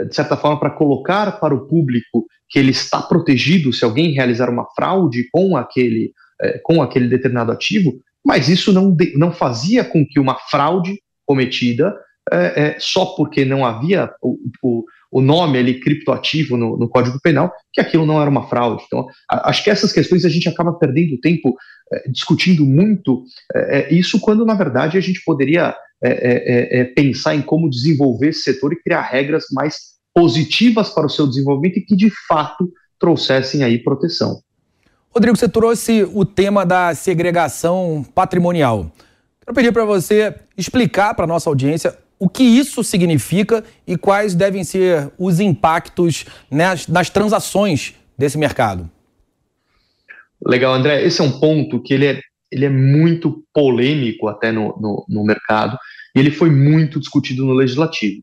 de 0.09 0.15
certa 0.15 0.37
forma, 0.37 0.59
para 0.59 0.71
colocar 0.71 1.39
para 1.39 1.55
o 1.55 1.67
público 1.67 2.27
que 2.49 2.59
ele 2.59 2.71
está 2.71 3.01
protegido 3.01 3.73
se 3.73 3.85
alguém 3.85 4.13
realizar 4.13 4.51
uma 4.51 4.67
fraude 4.75 5.29
com 5.31 5.57
aquele, 5.57 6.13
é, 6.41 6.59
com 6.59 6.83
aquele 6.83 7.09
determinado 7.09 7.53
ativo, 7.53 8.01
mas 8.29 8.51
isso 8.51 8.75
não, 8.75 8.95
não 9.17 9.33
fazia 9.33 9.83
com 9.83 10.07
que 10.07 10.21
uma 10.21 10.35
fraude 10.51 11.01
cometida, 11.27 11.97
é, 12.31 12.63
é, 12.63 12.77
só 12.79 13.07
porque 13.17 13.43
não 13.43 13.65
havia 13.65 14.11
o, 14.23 14.39
o, 14.63 14.85
o 15.11 15.23
nome 15.23 15.57
ali 15.57 15.81
criptoativo 15.81 16.55
no, 16.59 16.77
no, 16.77 16.91
Código 16.91 17.19
Penal, 17.23 17.51
que 17.73 17.81
aquilo 17.81 18.05
não 18.05 18.21
era 18.21 18.29
uma 18.29 18.47
fraude. 18.47 18.85
Então, 18.87 19.07
a, 19.31 19.49
acho 19.49 19.65
que 19.65 19.71
essas 19.71 19.95
questões 19.95 20.27
a 20.27 20.29
gente 20.29 20.47
acaba 20.47 20.75
perdendo 20.75 21.19
tempo 21.21 21.57
é, 21.91 22.11
discutindo 22.11 22.67
muito 22.67 23.25
é, 23.55 23.95
isso, 23.95 24.21
quando 24.21 24.45
na 24.45 24.55
verdade 24.55 24.99
a 24.99 25.01
gente 25.01 25.23
poderia 25.25 25.75
é, 26.05 26.11
é, 26.11 26.81
é, 26.81 26.85
pensar 26.85 27.35
em 27.35 27.41
como 27.41 27.71
desenvolver 27.71 28.29
esse 28.29 28.43
setor 28.43 28.75
e 28.75 28.83
criar 28.83 29.01
regras 29.01 29.45
mais 29.53 29.79
positivas 30.15 30.91
para 30.91 31.07
o 31.07 31.11
seu 31.11 31.27
desenvolvimento 31.27 31.79
e 31.79 31.85
que 31.85 31.97
de 31.97 32.11
fato 32.29 32.71
trouxessem 33.01 33.65
aí 33.65 33.83
proteção. 33.83 34.43
Rodrigo, 35.19 35.37
você 35.37 35.49
trouxe 35.49 36.09
o 36.15 36.25
tema 36.25 36.65
da 36.65 36.95
segregação 36.95 38.07
patrimonial. 38.15 38.89
Quero 39.41 39.53
pedir 39.53 39.73
para 39.73 39.85
você 39.85 40.33
explicar 40.57 41.13
para 41.15 41.25
a 41.25 41.27
nossa 41.27 41.51
audiência 41.51 41.99
o 42.21 42.29
que 42.29 42.45
isso 42.45 42.85
significa 42.85 43.65
e 43.85 43.97
quais 43.97 44.33
devem 44.33 44.63
ser 44.63 45.11
os 45.19 45.41
impactos 45.41 46.25
nas, 46.49 46.87
nas 46.87 47.11
transações 47.11 47.95
desse 48.17 48.39
mercado. 48.39 48.89
Legal, 50.47 50.73
André. 50.73 51.05
Esse 51.05 51.21
é 51.21 51.25
um 51.25 51.41
ponto 51.41 51.83
que 51.83 51.95
ele 51.95 52.07
é 52.07 52.21
ele 52.51 52.65
é 52.65 52.71
muito 52.71 53.43
polêmico 53.53 54.29
até 54.29 54.53
no, 54.53 54.79
no, 54.81 55.05
no 55.09 55.25
mercado 55.25 55.77
e 56.15 56.21
ele 56.21 56.31
foi 56.31 56.49
muito 56.49 57.01
discutido 57.01 57.45
no 57.45 57.55
legislativo. 57.55 58.23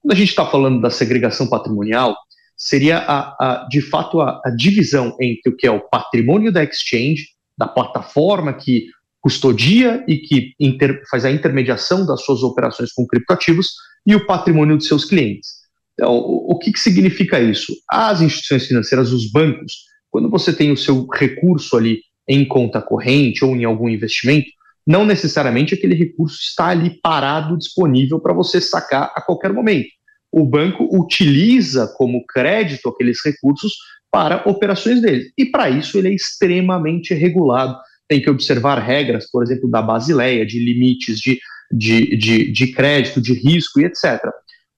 Quando 0.00 0.12
a 0.12 0.16
gente 0.16 0.30
está 0.30 0.44
falando 0.44 0.80
da 0.80 0.90
segregação 0.90 1.46
patrimonial, 1.46 2.16
seria 2.62 2.98
a, 2.98 3.34
a 3.40 3.66
de 3.68 3.80
fato 3.80 4.20
a, 4.20 4.40
a, 4.44 4.50
divisão 4.50 5.16
entre 5.20 5.50
o 5.50 5.56
que 5.56 5.66
é 5.66 5.70
o 5.70 5.80
patrimônio 5.80 6.52
da 6.52 6.62
exchange, 6.62 7.26
da 7.58 7.66
plataforma 7.66 8.52
que 8.52 8.86
custodia 9.20 10.04
e 10.06 10.18
que 10.18 10.52
inter, 10.60 11.02
faz 11.10 11.24
a 11.24 11.30
intermediação 11.30 12.06
das 12.06 12.22
suas 12.24 12.44
operações 12.44 12.92
com 12.92 13.04
criptoativos, 13.04 13.72
e 14.06 14.14
o 14.14 14.26
patrimônio 14.26 14.78
de 14.78 14.84
seus 14.84 15.04
clientes. 15.04 15.48
Então, 15.94 16.16
o, 16.16 16.58
que, 16.58 16.72
que 16.72 16.78
significa 16.78 17.40
isso? 17.40 17.72
As 17.90 18.20
instituições 18.20 18.66
financeiras, 18.66 19.12
os 19.12 19.30
bancos, 19.30 19.84
quando 20.10 20.30
você 20.30 20.52
tem 20.52 20.70
o 20.72 20.76
seu 20.76 21.06
recurso 21.06 21.76
ali 21.76 22.00
em 22.28 22.44
conta 22.46 22.80
corrente 22.80 23.44
ou 23.44 23.54
em 23.54 23.64
algum 23.64 23.88
investimento, 23.88 24.48
não 24.86 25.04
necessariamente 25.04 25.74
aquele 25.74 25.94
recurso 25.94 26.38
está 26.40 26.68
ali 26.68 26.98
parado, 27.00 27.58
disponível 27.58 28.18
para 28.20 28.32
você 28.32 28.60
sacar 28.60 29.12
a 29.14 29.20
qualquer 29.20 29.52
momento. 29.52 29.88
O 30.32 30.46
banco 30.46 30.88
utiliza 30.90 31.86
como 31.96 32.24
crédito 32.26 32.88
aqueles 32.88 33.18
recursos 33.24 33.74
para 34.10 34.48
operações 34.48 35.00
dele. 35.00 35.30
E 35.36 35.46
para 35.46 35.70
isso 35.70 35.98
ele 35.98 36.08
é 36.08 36.14
extremamente 36.14 37.14
regulado. 37.14 37.76
Tem 38.08 38.20
que 38.20 38.30
observar 38.30 38.78
regras, 38.78 39.30
por 39.30 39.42
exemplo, 39.42 39.70
da 39.70 39.82
Basileia, 39.82 40.44
de 40.44 40.58
limites 40.58 41.18
de, 41.18 41.38
de, 41.70 42.16
de, 42.16 42.52
de 42.52 42.72
crédito, 42.72 43.20
de 43.20 43.34
risco 43.34 43.80
e 43.80 43.84
etc. 43.84 44.20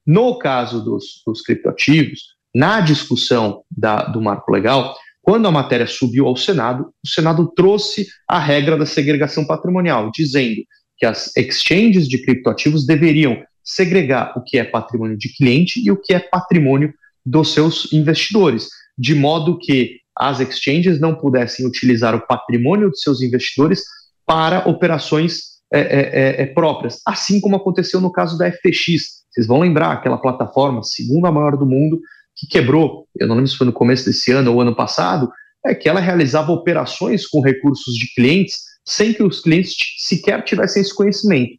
No 0.06 0.38
caso 0.38 0.84
dos, 0.84 1.22
dos 1.26 1.40
criptoativos, 1.40 2.20
na 2.54 2.80
discussão 2.80 3.62
da, 3.70 4.04
do 4.04 4.20
marco 4.20 4.52
legal, 4.52 4.94
quando 5.20 5.48
a 5.48 5.50
matéria 5.50 5.86
subiu 5.86 6.26
ao 6.26 6.36
Senado, 6.36 6.92
o 7.02 7.08
Senado 7.08 7.50
trouxe 7.56 8.06
a 8.28 8.38
regra 8.38 8.76
da 8.76 8.84
segregação 8.84 9.46
patrimonial, 9.46 10.10
dizendo 10.12 10.60
que 10.98 11.06
as 11.06 11.34
exchanges 11.36 12.06
de 12.06 12.22
criptoativos 12.22 12.86
deveriam 12.86 13.42
segregar 13.64 14.36
o 14.36 14.42
que 14.42 14.58
é 14.58 14.64
patrimônio 14.64 15.16
de 15.16 15.34
cliente 15.34 15.80
e 15.82 15.90
o 15.90 15.96
que 15.96 16.12
é 16.12 16.18
patrimônio 16.20 16.92
dos 17.24 17.54
seus 17.54 17.90
investidores, 17.92 18.68
de 18.96 19.14
modo 19.14 19.58
que 19.58 20.00
as 20.16 20.38
exchanges 20.38 21.00
não 21.00 21.14
pudessem 21.14 21.66
utilizar 21.66 22.14
o 22.14 22.26
patrimônio 22.26 22.90
de 22.90 23.00
seus 23.00 23.20
investidores 23.22 23.82
para 24.26 24.68
operações 24.68 25.54
é, 25.72 25.80
é, 25.80 26.00
é, 26.40 26.42
é 26.42 26.46
próprias, 26.46 27.00
assim 27.06 27.40
como 27.40 27.56
aconteceu 27.56 28.00
no 28.00 28.12
caso 28.12 28.38
da 28.38 28.50
FTX. 28.52 29.24
Vocês 29.30 29.46
vão 29.46 29.58
lembrar 29.58 29.92
aquela 29.92 30.18
plataforma, 30.18 30.82
segunda 30.84 31.32
maior 31.32 31.56
do 31.56 31.66
mundo, 31.66 32.00
que 32.36 32.46
quebrou, 32.46 33.08
eu 33.18 33.26
não 33.26 33.34
lembro 33.34 33.50
se 33.50 33.56
foi 33.56 33.66
no 33.66 33.72
começo 33.72 34.04
desse 34.04 34.30
ano 34.30 34.52
ou 34.52 34.60
ano 34.60 34.76
passado, 34.76 35.30
é 35.64 35.74
que 35.74 35.88
ela 35.88 36.00
realizava 36.00 36.52
operações 36.52 37.26
com 37.26 37.40
recursos 37.40 37.94
de 37.94 38.12
clientes 38.14 38.58
sem 38.84 39.14
que 39.14 39.22
os 39.22 39.40
clientes 39.40 39.74
sequer 39.98 40.44
tivessem 40.44 40.82
esse 40.82 40.94
conhecimento. 40.94 41.54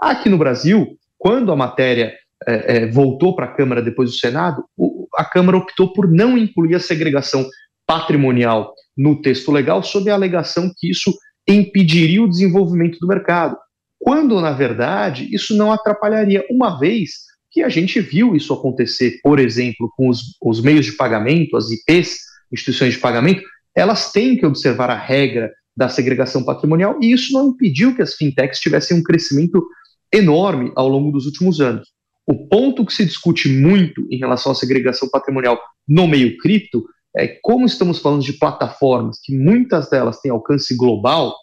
Aqui 0.00 0.28
no 0.28 0.36
Brasil, 0.36 0.98
quando 1.24 1.50
a 1.50 1.56
matéria 1.56 2.14
é, 2.46 2.76
é, 2.76 2.86
voltou 2.86 3.34
para 3.34 3.46
a 3.46 3.54
Câmara 3.54 3.80
depois 3.80 4.10
do 4.10 4.16
Senado, 4.16 4.62
o, 4.76 5.08
a 5.14 5.24
Câmara 5.24 5.56
optou 5.56 5.90
por 5.90 6.06
não 6.06 6.36
incluir 6.36 6.74
a 6.74 6.80
segregação 6.80 7.48
patrimonial 7.86 8.74
no 8.94 9.22
texto 9.22 9.50
legal, 9.50 9.82
sob 9.82 10.10
a 10.10 10.14
alegação 10.14 10.70
que 10.76 10.90
isso 10.90 11.10
impediria 11.48 12.22
o 12.22 12.28
desenvolvimento 12.28 12.98
do 12.98 13.08
mercado. 13.08 13.56
Quando, 13.98 14.38
na 14.38 14.52
verdade, 14.52 15.34
isso 15.34 15.56
não 15.56 15.72
atrapalharia, 15.72 16.44
uma 16.50 16.78
vez 16.78 17.12
que 17.50 17.62
a 17.62 17.70
gente 17.70 18.00
viu 18.00 18.36
isso 18.36 18.52
acontecer, 18.52 19.18
por 19.22 19.38
exemplo, 19.38 19.90
com 19.96 20.10
os, 20.10 20.36
os 20.42 20.60
meios 20.60 20.84
de 20.84 20.92
pagamento, 20.92 21.56
as 21.56 21.70
IPs, 21.70 22.18
instituições 22.52 22.92
de 22.92 23.00
pagamento, 23.00 23.42
elas 23.74 24.12
têm 24.12 24.36
que 24.36 24.44
observar 24.44 24.90
a 24.90 24.98
regra 24.98 25.50
da 25.74 25.88
segregação 25.88 26.44
patrimonial 26.44 26.98
e 27.00 27.12
isso 27.12 27.32
não 27.32 27.48
impediu 27.48 27.96
que 27.96 28.02
as 28.02 28.14
fintechs 28.14 28.60
tivessem 28.60 28.98
um 28.98 29.02
crescimento 29.02 29.66
enorme 30.14 30.72
ao 30.76 30.88
longo 30.88 31.10
dos 31.10 31.26
últimos 31.26 31.60
anos. 31.60 31.88
O 32.26 32.48
ponto 32.48 32.86
que 32.86 32.92
se 32.92 33.04
discute 33.04 33.48
muito 33.48 34.06
em 34.10 34.16
relação 34.16 34.52
à 34.52 34.54
segregação 34.54 35.08
patrimonial 35.08 35.60
no 35.86 36.06
meio 36.06 36.38
cripto 36.38 36.84
é 37.16 37.38
como 37.42 37.66
estamos 37.66 37.98
falando 37.98 38.22
de 38.22 38.32
plataformas 38.32 39.18
que 39.22 39.36
muitas 39.36 39.88
delas 39.88 40.20
têm 40.20 40.30
alcance 40.30 40.74
global, 40.74 41.34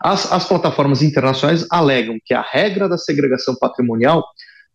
as, 0.00 0.30
as 0.32 0.46
plataformas 0.46 1.02
internacionais 1.02 1.66
alegam 1.70 2.18
que 2.24 2.32
a 2.32 2.42
regra 2.42 2.88
da 2.88 2.96
segregação 2.96 3.54
patrimonial 3.54 4.24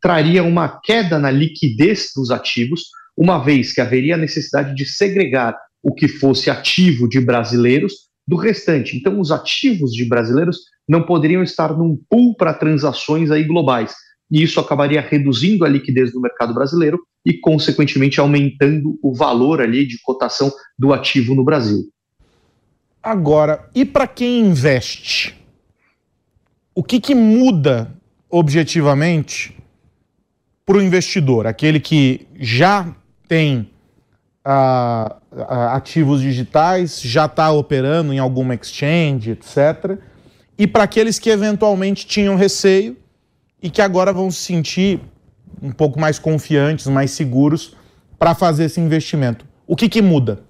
traria 0.02 0.44
uma 0.44 0.80
queda 0.82 1.18
na 1.18 1.32
liquidez 1.32 2.12
dos 2.16 2.30
ativos, 2.30 2.82
uma 3.18 3.40
vez 3.40 3.74
que 3.74 3.82
haveria 3.82 4.16
a 4.16 4.20
necessidade 4.20 4.76
de 4.76 4.86
segregar 4.86 5.58
o 5.82 5.94
que 5.94 6.08
fosse 6.08 6.50
ativo 6.50 7.08
de 7.08 7.20
brasileiros 7.20 7.94
do 8.28 8.36
restante. 8.36 8.98
Então, 8.98 9.20
os 9.20 9.32
ativos 9.32 9.92
de 9.92 10.06
brasileiros 10.06 10.60
não 10.88 11.04
poderiam 11.04 11.44
estar 11.44 11.76
num 11.76 11.98
pool 12.10 12.36
para 12.36 12.54
transações 12.54 13.32
aí 13.32 13.44
globais. 13.44 13.94
E 14.32 14.42
isso 14.42 14.60
acabaria 14.60 15.02
reduzindo 15.02 15.66
a 15.66 15.70
liquidez 15.70 16.12
do 16.12 16.22
mercado 16.22 16.54
brasileiro, 16.54 17.00
e, 17.26 17.34
consequentemente, 17.34 18.20
aumentando 18.20 19.00
o 19.02 19.14
valor 19.14 19.60
ali 19.60 19.86
de 19.86 20.00
cotação 20.04 20.52
do 20.78 20.94
ativo 20.94 21.34
no 21.34 21.44
Brasil. 21.44 21.90
Agora, 23.02 23.68
e 23.74 23.84
para 23.84 24.08
quem 24.08 24.42
investe? 24.42 25.36
O 26.74 26.84
que, 26.84 27.00
que 27.00 27.16
muda 27.16 27.92
objetivamente 28.30 29.56
para 30.66 30.78
o 30.78 30.82
investidor? 30.82 31.48
Aquele 31.48 31.80
que 31.80 32.28
já 32.36 32.96
tem 33.28 33.70
uh, 34.46 35.16
ativos 35.72 36.22
digitais, 36.22 37.02
já 37.02 37.26
está 37.26 37.52
operando 37.52 38.14
em 38.14 38.20
alguma 38.20 38.54
exchange, 38.54 39.32
etc. 39.32 40.00
E 40.58 40.66
para 40.66 40.84
aqueles 40.84 41.20
que 41.20 41.30
eventualmente 41.30 42.06
tinham 42.06 42.36
receio 42.36 42.98
e 43.62 43.70
que 43.70 43.82
agora 43.82 44.14
vão 44.14 44.32
se 44.32 44.40
sentir 44.40 45.00
um 45.62 45.72
pouco 45.72 46.00
mais 46.00 46.20
confiantes, 46.20 46.88
mais 46.88 47.12
seguros 47.12 47.76
para 48.18 48.34
fazer 48.34 48.66
esse 48.66 48.80
investimento. 48.80 49.46
O 49.68 49.76
que, 49.76 49.90
que 49.90 50.02
muda? 50.02 50.44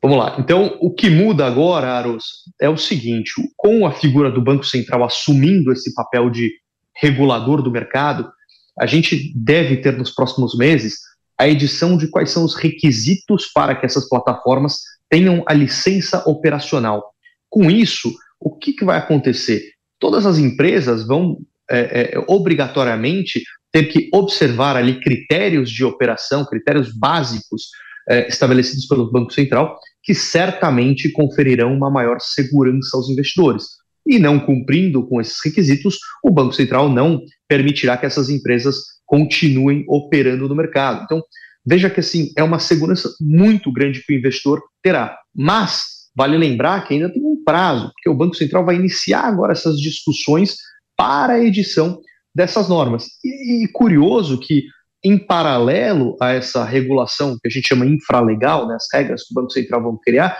Vamos 0.00 0.18
lá. 0.18 0.36
Então, 0.38 0.76
o 0.80 0.92
que 0.92 1.10
muda 1.10 1.44
agora, 1.44 1.88
Aros, 1.88 2.44
é 2.60 2.68
o 2.68 2.76
seguinte: 2.76 3.32
com 3.56 3.86
a 3.86 3.92
figura 3.92 4.30
do 4.30 4.42
Banco 4.42 4.64
Central 4.64 5.04
assumindo 5.04 5.72
esse 5.72 5.92
papel 5.94 6.30
de 6.30 6.52
regulador 7.00 7.62
do 7.62 7.70
mercado, 7.70 8.30
a 8.78 8.86
gente 8.86 9.32
deve 9.34 9.78
ter 9.78 9.96
nos 9.96 10.12
próximos 10.12 10.56
meses 10.56 10.98
a 11.36 11.48
edição 11.48 11.96
de 11.96 12.08
quais 12.08 12.30
são 12.30 12.44
os 12.44 12.54
requisitos 12.54 13.46
para 13.52 13.74
que 13.74 13.86
essas 13.86 14.08
plataformas 14.08 14.80
tenham 15.08 15.42
a 15.46 15.54
licença 15.54 16.22
operacional. 16.28 17.12
Com 17.48 17.70
isso, 17.70 18.12
o 18.40 18.56
que, 18.56 18.72
que 18.72 18.84
vai 18.84 18.98
acontecer? 18.98 19.62
Todas 19.98 20.26
as 20.26 20.38
empresas 20.38 21.06
vão 21.06 21.38
é, 21.70 22.14
é, 22.14 22.24
obrigatoriamente 22.26 23.42
ter 23.72 23.84
que 23.84 24.08
observar 24.12 24.76
ali 24.76 25.00
critérios 25.00 25.70
de 25.70 25.84
operação, 25.84 26.44
critérios 26.44 26.92
básicos 26.96 27.68
é, 28.08 28.26
estabelecidos 28.28 28.86
pelo 28.86 29.10
Banco 29.10 29.32
Central, 29.32 29.78
que 30.02 30.14
certamente 30.14 31.12
conferirão 31.12 31.74
uma 31.74 31.90
maior 31.90 32.18
segurança 32.20 32.96
aos 32.96 33.10
investidores. 33.10 33.64
E 34.06 34.18
não 34.18 34.40
cumprindo 34.40 35.06
com 35.06 35.20
esses 35.20 35.36
requisitos, 35.44 35.98
o 36.24 36.30
Banco 36.30 36.54
Central 36.54 36.88
não 36.88 37.20
permitirá 37.46 37.96
que 37.96 38.06
essas 38.06 38.30
empresas 38.30 38.76
continuem 39.04 39.84
operando 39.86 40.48
no 40.48 40.54
mercado. 40.54 41.02
Então, 41.04 41.22
veja 41.66 41.90
que 41.90 42.00
assim 42.00 42.32
é 42.36 42.42
uma 42.42 42.58
segurança 42.58 43.10
muito 43.20 43.70
grande 43.70 44.02
que 44.02 44.14
o 44.14 44.16
investidor 44.16 44.62
terá. 44.82 45.18
Mas 45.34 45.97
vale 46.18 46.36
lembrar 46.36 46.84
que 46.84 46.94
ainda 46.94 47.12
tem 47.12 47.22
um 47.24 47.40
prazo, 47.44 47.92
porque 47.92 48.10
o 48.10 48.14
Banco 48.14 48.34
Central 48.34 48.66
vai 48.66 48.74
iniciar 48.74 49.20
agora 49.20 49.52
essas 49.52 49.78
discussões 49.78 50.56
para 50.96 51.34
a 51.34 51.44
edição 51.44 52.00
dessas 52.34 52.68
normas. 52.68 53.06
E, 53.24 53.64
e 53.64 53.68
curioso 53.68 54.40
que 54.40 54.64
em 55.04 55.16
paralelo 55.16 56.16
a 56.20 56.32
essa 56.32 56.64
regulação 56.64 57.38
que 57.40 57.46
a 57.46 57.50
gente 57.50 57.68
chama 57.68 57.86
infralegal, 57.86 58.66
né, 58.66 58.74
as 58.74 58.86
regras 58.92 59.22
que 59.22 59.32
o 59.32 59.34
Banco 59.34 59.52
Central 59.52 59.80
vão 59.80 59.96
criar, 59.96 60.36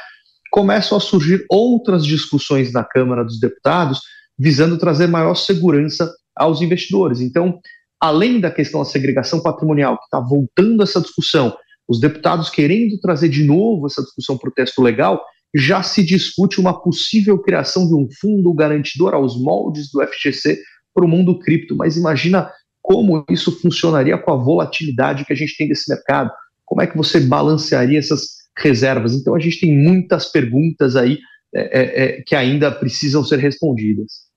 começam 0.50 0.98
a 0.98 1.00
surgir 1.00 1.46
outras 1.48 2.04
discussões 2.04 2.72
na 2.72 2.82
Câmara 2.82 3.24
dos 3.24 3.38
Deputados 3.38 4.00
visando 4.36 4.78
trazer 4.78 5.06
maior 5.06 5.36
segurança 5.36 6.12
aos 6.34 6.60
investidores. 6.60 7.20
Então, 7.20 7.60
além 8.00 8.40
da 8.40 8.50
questão 8.50 8.80
da 8.80 8.86
segregação 8.86 9.40
patrimonial, 9.40 9.96
que 9.96 10.04
está 10.04 10.18
voltando 10.18 10.82
essa 10.82 11.00
discussão, 11.00 11.56
os 11.88 12.00
deputados 12.00 12.50
querendo 12.50 12.98
trazer 13.00 13.28
de 13.28 13.44
novo 13.44 13.86
essa 13.86 14.02
discussão 14.02 14.36
para 14.36 14.50
o 14.50 14.52
texto 14.52 14.82
legal, 14.82 15.22
já 15.54 15.82
se 15.82 16.04
discute 16.04 16.60
uma 16.60 16.80
possível 16.80 17.38
criação 17.38 17.86
de 17.86 17.94
um 17.94 18.08
fundo 18.20 18.52
garantidor 18.52 19.14
aos 19.14 19.40
moldes 19.40 19.90
do 19.90 20.06
FGC 20.06 20.60
para 20.94 21.04
o 21.04 21.08
mundo 21.08 21.38
cripto. 21.38 21.76
Mas 21.76 21.96
imagina 21.96 22.50
como 22.82 23.24
isso 23.30 23.52
funcionaria 23.60 24.18
com 24.18 24.32
a 24.32 24.36
volatilidade 24.36 25.24
que 25.24 25.32
a 25.32 25.36
gente 25.36 25.56
tem 25.56 25.68
desse 25.68 25.90
mercado. 25.90 26.30
Como 26.64 26.82
é 26.82 26.86
que 26.86 26.96
você 26.96 27.20
balancearia 27.20 27.98
essas 27.98 28.38
reservas? 28.58 29.14
Então 29.14 29.34
a 29.34 29.38
gente 29.38 29.60
tem 29.60 29.76
muitas 29.76 30.30
perguntas 30.30 30.96
aí 30.96 31.18
é, 31.54 31.60
é, 31.60 32.04
é 32.18 32.22
que 32.22 32.34
ainda 32.34 32.70
precisam 32.70 33.24
ser 33.24 33.38
respondidas. 33.38 34.28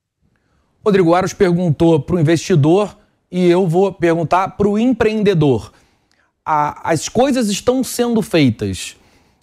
Rodrigo 0.83 1.13
Aros 1.13 1.33
perguntou 1.33 1.99
para 1.99 2.15
o 2.15 2.19
investidor 2.19 2.97
e 3.31 3.47
eu 3.47 3.67
vou 3.67 3.93
perguntar 3.93 4.49
para 4.49 4.67
o 4.67 4.79
empreendedor. 4.79 5.71
A, 6.43 6.91
as 6.91 7.07
coisas 7.07 7.49
estão 7.49 7.83
sendo 7.83 8.21
feitas 8.21 8.95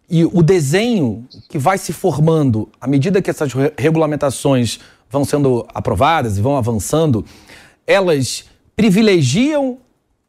e 0.08 0.24
o 0.24 0.42
desenho 0.42 1.26
que 1.48 1.58
vai 1.58 1.76
se 1.76 1.92
formando 1.92 2.68
à 2.80 2.86
medida 2.86 3.20
que 3.20 3.28
essas 3.28 3.52
regulamentações 3.76 4.80
vão 5.10 5.24
sendo 5.24 5.66
aprovadas 5.74 6.38
e 6.38 6.40
vão 6.40 6.56
avançando, 6.56 7.24
elas 7.86 8.44
privilegiam 8.74 9.78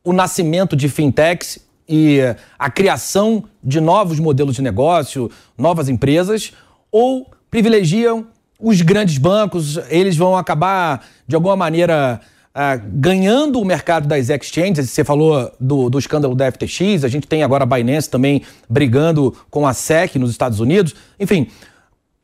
o 0.04 0.12
nascimento 0.12 0.76
de 0.76 0.90
fintechs 0.90 1.60
e 1.88 2.20
a 2.58 2.70
criação 2.70 3.44
de 3.64 3.80
novos 3.80 4.20
modelos 4.20 4.56
de 4.56 4.62
negócio, 4.62 5.32
novas 5.58 5.90
empresas, 5.90 6.54
ou 6.92 7.30
privilegiam 7.50 8.28
os 8.60 8.82
grandes 8.82 9.18
bancos, 9.18 9.78
eles 9.90 10.18
vão 10.18 10.36
acabar, 10.36 11.06
de 11.26 11.36
alguma 11.36 11.56
maneira, 11.56 12.20
uh, 12.60 12.82
ganhando 12.94 13.60
o 13.62 13.66
mercado 13.66 14.08
das 14.08 14.30
exchanges. 14.30 14.90
Você 14.90 15.04
falou 15.04 15.52
do, 15.60 15.90
do 15.90 15.98
escândalo 15.98 16.36
da 16.36 16.52
FTX, 16.52 17.06
a 17.06 17.08
gente 17.08 17.28
tem 17.28 17.42
agora 17.42 17.64
a 17.64 17.68
Binance 17.68 18.10
também 18.10 18.44
brigando 18.70 19.36
com 19.50 19.66
a 19.66 19.74
SEC 19.74 20.16
nos 20.16 20.32
Estados 20.32 20.60
Unidos. 20.60 20.94
Enfim, 21.18 21.48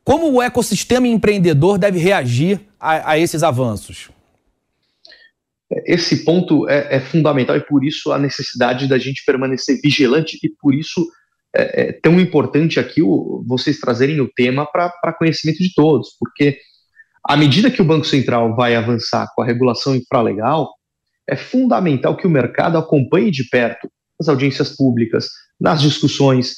como 0.04 0.30
o 0.30 0.42
ecossistema 0.42 1.08
empreendedor 1.08 1.78
deve 1.78 1.98
reagir 1.98 2.60
a, 2.78 3.12
a 3.12 3.18
esses 3.18 3.42
avanços? 3.42 4.10
Esse 5.84 6.24
ponto 6.24 6.68
é, 6.68 6.96
é, 6.96 7.00
fundamental 7.00 7.56
e 7.56 7.60
por 7.60 7.84
isso 7.84 8.12
a 8.12 8.18
necessidade 8.18 8.86
da 8.86 8.98
gente 8.98 9.24
permanecer 9.26 9.80
vigilante 9.82 10.38
e 10.40 10.48
por 10.60 10.72
isso 10.72 11.04
é, 11.54 11.88
é 11.88 11.92
tão 11.92 12.20
importante 12.20 12.78
aqui 12.78 13.02
o, 13.02 13.42
vocês 13.44 13.80
trazerem 13.80 14.20
o 14.20 14.30
tema 14.32 14.64
para 14.64 15.12
conhecimento 15.18 15.58
de 15.58 15.74
todos, 15.74 16.10
porque 16.20 16.58
à 17.28 17.36
medida 17.36 17.70
que 17.70 17.82
o 17.82 17.84
Banco 17.84 18.06
Central 18.06 18.54
vai 18.54 18.74
avançar 18.74 19.26
com 19.34 19.42
a 19.42 19.46
regulação 19.46 19.94
infralegal, 19.94 20.72
é 21.28 21.36
fundamental 21.36 22.16
que 22.16 22.26
o 22.26 22.30
mercado 22.30 22.78
acompanhe 22.78 23.30
de 23.30 23.48
perto 23.48 23.88
as 24.18 24.28
audiências 24.28 24.74
públicas, 24.74 25.28
nas 25.60 25.82
discussões, 25.82 26.54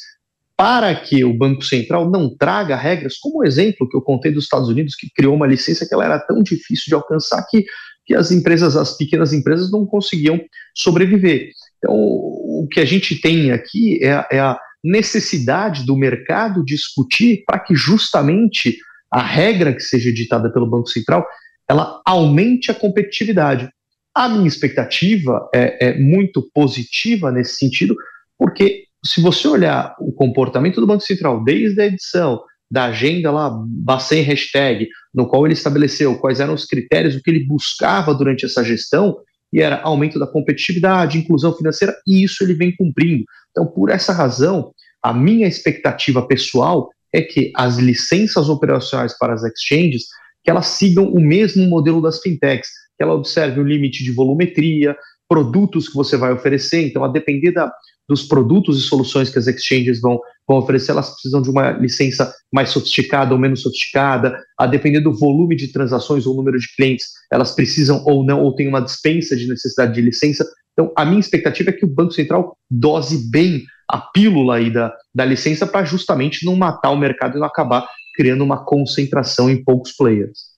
para 0.57 0.95
que 0.95 1.25
o 1.25 1.37
Banco 1.37 1.63
Central 1.63 2.11
não 2.11 2.37
traga 2.37 2.77
regras, 2.77 3.17
como 3.19 3.41
o 3.41 3.45
exemplo 3.45 3.89
que 3.89 3.97
eu 3.97 4.03
contei 4.03 4.33
dos 4.33 4.45
Estados 4.45 4.69
Unidos, 4.69 4.95
que 4.95 5.11
criou 5.15 5.35
uma 5.35 5.47
licença 5.47 5.87
que 5.87 5.95
ela 5.95 6.05
era 6.05 6.19
tão 6.19 6.43
difícil 6.43 6.85
de 6.89 6.95
alcançar 6.95 7.45
que, 7.49 7.65
que 8.05 8.15
as 8.15 8.31
empresas, 8.31 8.77
as 8.77 8.97
pequenas 8.97 9.33
empresas, 9.33 9.71
não 9.71 9.87
conseguiam 9.87 10.41
sobreviver. 10.75 11.51
Então, 11.79 11.95
o 11.95 12.67
que 12.71 12.81
a 12.81 12.85
gente 12.85 13.21
tem 13.21 13.53
aqui 13.53 14.05
é, 14.05 14.27
é 14.33 14.41
a 14.41 14.59
necessidade 14.83 15.85
do 15.85 15.97
mercado 15.97 16.65
discutir 16.65 17.43
para 17.47 17.59
que 17.59 17.75
justamente 17.75 18.79
a 19.11 19.23
regra 19.23 19.73
que 19.73 19.81
seja 19.81 20.11
editada 20.11 20.53
pelo 20.53 20.69
Banco 20.69 20.89
Central 20.89 21.27
ela 21.69 22.01
aumente 22.05 22.71
a 22.71 22.75
competitividade. 22.75 23.69
A 24.15 24.29
minha 24.29 24.49
expectativa 24.49 25.49
é, 25.55 25.89
é 25.89 25.99
muito 25.99 26.49
positiva 26.55 27.31
nesse 27.31 27.57
sentido, 27.57 27.95
porque 28.39 28.85
se 29.05 29.21
você 29.21 29.47
olhar 29.47 29.95
o 30.01 30.11
comportamento 30.11 30.81
do 30.81 30.87
Banco 30.87 31.05
Central 31.05 31.45
desde 31.45 31.81
a 31.81 31.87
edição 31.87 32.43
da 32.71 32.87
agenda 32.87 33.31
lá, 33.31 33.51
Bacen 33.51 34.23
Hashtag, 34.23 34.89
no 35.15 35.27
qual 35.27 35.47
ele 35.47 35.55
estabeleceu 35.55 36.19
quais 36.19 36.41
eram 36.41 36.55
os 36.55 36.65
critérios, 36.65 37.15
o 37.15 37.23
que 37.23 37.31
ele 37.31 37.47
buscava 37.47 38.15
durante 38.15 38.45
essa 38.45 38.65
gestão, 38.65 39.17
e 39.53 39.61
era 39.61 39.81
aumento 39.81 40.19
da 40.19 40.27
competitividade, 40.27 41.19
inclusão 41.19 41.55
financeira, 41.57 41.95
e 42.07 42.23
isso 42.23 42.43
ele 42.43 42.55
vem 42.55 42.75
cumprindo. 42.77 43.25
Então, 43.51 43.67
por 43.67 43.89
essa 43.89 44.13
razão, 44.13 44.73
a 45.03 45.13
minha 45.13 45.47
expectativa 45.47 46.27
pessoal 46.27 46.91
é 47.13 47.23
que 47.23 47.51
as 47.57 47.77
licenças 47.77 48.49
operacionais 48.49 49.17
para 49.19 49.35
as 49.35 49.43
exchanges, 49.45 50.05
que 50.45 50.51
elas 50.51 50.67
sigam 50.67 51.07
o 51.13 51.21
mesmo 51.21 51.67
modelo 51.69 52.01
das 52.01 52.21
fintechs, 52.21 52.69
que 52.97 53.03
ela 53.03 53.15
observe 53.15 53.61
o 53.61 53.65
limite 53.65 54.03
de 54.03 54.13
volumetria, 54.13 54.97
produtos 55.29 55.89
que 55.89 55.95
você 55.95 56.17
vai 56.17 56.33
oferecer, 56.33 56.87
então 56.87 57.05
a 57.05 57.09
depender 57.09 57.53
da, 57.53 57.71
dos 58.09 58.23
produtos 58.23 58.79
e 58.79 58.83
soluções 58.83 59.29
que 59.29 59.39
as 59.39 59.47
exchanges 59.47 60.01
vão, 60.01 60.19
vão 60.49 60.57
oferecer, 60.57 60.93
elas 60.93 61.11
precisam 61.11 61.43
de 61.43 61.51
uma 61.51 61.73
licença 61.73 62.33
mais 62.53 62.71
sofisticada 62.71 63.35
ou 63.35 63.39
menos 63.39 63.61
sofisticada, 63.61 64.43
a 64.59 64.67
depender 64.67 65.01
do 65.01 65.13
volume 65.13 65.55
de 65.55 65.71
transações 65.71 66.27
ou 66.27 66.35
número 66.35 66.59
de 66.59 66.67
clientes, 66.75 67.07
elas 67.31 67.55
precisam 67.55 68.03
ou 68.07 68.25
não, 68.25 68.43
ou 68.43 68.55
tem 68.55 68.67
uma 68.67 68.81
dispensa 68.81 69.37
de 69.37 69.47
necessidade 69.47 69.95
de 69.95 70.01
licença. 70.01 70.47
Então, 70.79 70.93
a 70.95 71.05
minha 71.05 71.19
expectativa 71.19 71.71
é 71.71 71.73
que 71.73 71.85
o 71.85 71.89
Banco 71.89 72.13
Central 72.13 72.57
dose 72.71 73.29
bem 73.29 73.65
a 73.89 73.99
pílula 73.99 74.59
aí 74.59 74.73
da, 74.73 74.95
da 75.13 75.25
licença 75.25 75.67
para 75.67 75.85
justamente 75.85 76.47
não 76.47 76.55
matar 76.55 76.91
o 76.91 76.97
mercado 76.97 77.37
e 77.37 77.41
não 77.41 77.47
acabar 77.49 77.85
criando 78.15 78.45
uma 78.45 78.65
concentração 78.65 79.51
em 79.51 79.65
poucos 79.65 79.91
players. 79.91 80.57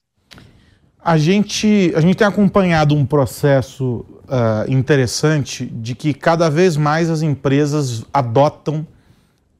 A 1.03 1.17
gente, 1.17 1.91
a 1.95 2.01
gente 2.01 2.15
tem 2.15 2.27
acompanhado 2.27 2.93
um 2.93 3.03
processo 3.03 4.05
uh, 4.25 4.71
interessante 4.71 5.65
de 5.65 5.95
que 5.95 6.13
cada 6.13 6.51
vez 6.51 6.77
mais 6.77 7.09
as 7.09 7.23
empresas 7.23 8.05
adotam 8.13 8.85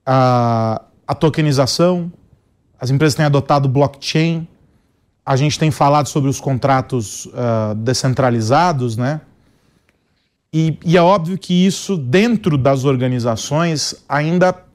a, 0.06 0.84
a 1.08 1.16
tokenização, 1.16 2.14
as 2.80 2.92
empresas 2.92 3.16
têm 3.16 3.26
adotado 3.26 3.68
blockchain, 3.68 4.48
a 5.26 5.36
gente 5.36 5.58
tem 5.58 5.72
falado 5.72 6.06
sobre 6.08 6.30
os 6.30 6.40
contratos 6.40 7.26
uh, 7.26 7.74
descentralizados, 7.78 8.96
né? 8.96 9.22
E, 10.54 10.78
e 10.84 10.98
é 10.98 11.02
óbvio 11.02 11.38
que 11.38 11.66
isso, 11.66 11.96
dentro 11.96 12.58
das 12.58 12.84
organizações, 12.84 13.96
ainda 14.08 14.66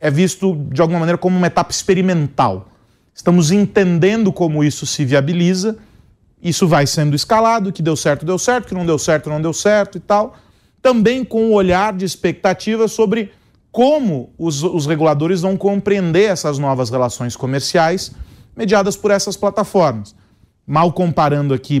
é 0.00 0.10
visto 0.10 0.56
de 0.70 0.80
alguma 0.80 0.98
maneira 0.98 1.16
como 1.16 1.36
uma 1.36 1.46
etapa 1.46 1.70
experimental. 1.70 2.68
Estamos 3.14 3.50
entendendo 3.50 4.32
como 4.32 4.64
isso 4.64 4.84
se 4.84 5.04
viabiliza, 5.04 5.78
isso 6.42 6.66
vai 6.66 6.86
sendo 6.86 7.14
escalado, 7.14 7.72
que 7.72 7.82
deu 7.82 7.96
certo, 7.96 8.26
deu 8.26 8.38
certo, 8.38 8.68
que 8.68 8.74
não 8.74 8.84
deu 8.84 8.98
certo, 8.98 9.30
não 9.30 9.40
deu 9.40 9.52
certo 9.52 9.96
e 9.96 10.00
tal. 10.00 10.36
Também 10.82 11.24
com 11.24 11.44
o 11.44 11.50
um 11.50 11.52
olhar 11.54 11.92
de 11.92 12.04
expectativa 12.04 12.88
sobre 12.88 13.32
como 13.70 14.30
os, 14.36 14.62
os 14.62 14.86
reguladores 14.86 15.40
vão 15.42 15.56
compreender 15.56 16.30
essas 16.30 16.58
novas 16.58 16.90
relações 16.90 17.36
comerciais 17.36 18.12
mediadas 18.56 18.96
por 18.96 19.10
essas 19.10 19.36
plataformas. 19.36 20.16
Mal 20.66 20.92
comparando 20.92 21.54
aqui 21.54 21.80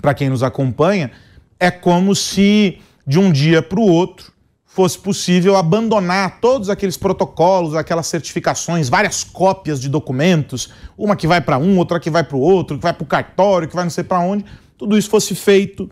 para 0.00 0.14
quem 0.14 0.28
nos 0.28 0.42
acompanha, 0.42 1.10
é 1.58 1.70
como 1.70 2.14
se 2.14 2.78
de 3.06 3.18
um 3.18 3.30
dia 3.30 3.62
para 3.62 3.80
o 3.80 3.86
outro 3.86 4.36
fosse 4.76 4.98
possível 4.98 5.56
abandonar 5.56 6.38
todos 6.38 6.68
aqueles 6.68 6.98
protocolos, 6.98 7.74
aquelas 7.74 8.06
certificações, 8.08 8.90
várias 8.90 9.24
cópias 9.24 9.80
de 9.80 9.88
documentos, 9.88 10.70
uma 10.98 11.16
que 11.16 11.26
vai 11.26 11.40
para 11.40 11.56
um, 11.56 11.78
outra 11.78 11.98
que 11.98 12.10
vai 12.10 12.22
para 12.22 12.36
o 12.36 12.40
outro, 12.40 12.76
que 12.76 12.82
vai 12.82 12.92
para 12.92 13.02
o 13.02 13.06
cartório, 13.06 13.66
que 13.66 13.74
vai 13.74 13.84
não 13.84 13.90
sei 13.90 14.04
para 14.04 14.20
onde, 14.20 14.44
tudo 14.76 14.98
isso 14.98 15.08
fosse 15.08 15.34
feito 15.34 15.88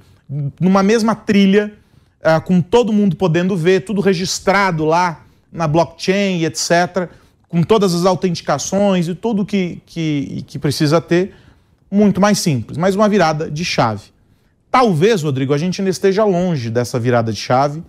numa 0.60 0.82
mesma 0.82 1.14
trilha, 1.14 1.72
uh, 2.20 2.42
com 2.42 2.60
todo 2.60 2.92
mundo 2.92 3.16
podendo 3.16 3.56
ver, 3.56 3.86
tudo 3.86 4.02
registrado 4.02 4.84
lá 4.84 5.24
na 5.50 5.66
blockchain 5.66 6.44
etc., 6.44 7.08
com 7.48 7.62
todas 7.62 7.94
as 7.94 8.04
autenticações 8.04 9.08
e 9.08 9.14
tudo 9.14 9.46
que, 9.46 9.80
que, 9.86 10.44
que 10.46 10.58
precisa 10.58 11.00
ter, 11.00 11.34
muito 11.90 12.20
mais 12.20 12.38
simples, 12.38 12.76
mas 12.76 12.94
uma 12.94 13.08
virada 13.08 13.50
de 13.50 13.64
chave. 13.64 14.13
Talvez, 14.74 15.22
Rodrigo, 15.22 15.54
a 15.54 15.56
gente 15.56 15.80
ainda 15.80 15.90
esteja 15.90 16.24
longe 16.24 16.68
dessa 16.68 16.98
virada 16.98 17.32
de 17.32 17.38
chave 17.38 17.80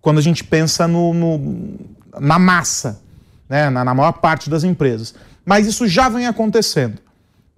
quando 0.00 0.18
a 0.18 0.22
gente 0.22 0.44
pensa 0.44 0.86
no, 0.86 1.12
no 1.12 1.76
na 2.20 2.38
massa, 2.38 3.02
né, 3.48 3.68
na, 3.68 3.84
na 3.84 3.92
maior 3.92 4.12
parte 4.12 4.48
das 4.48 4.62
empresas. 4.62 5.12
Mas 5.44 5.66
isso 5.66 5.88
já 5.88 6.08
vem 6.08 6.28
acontecendo. 6.28 7.00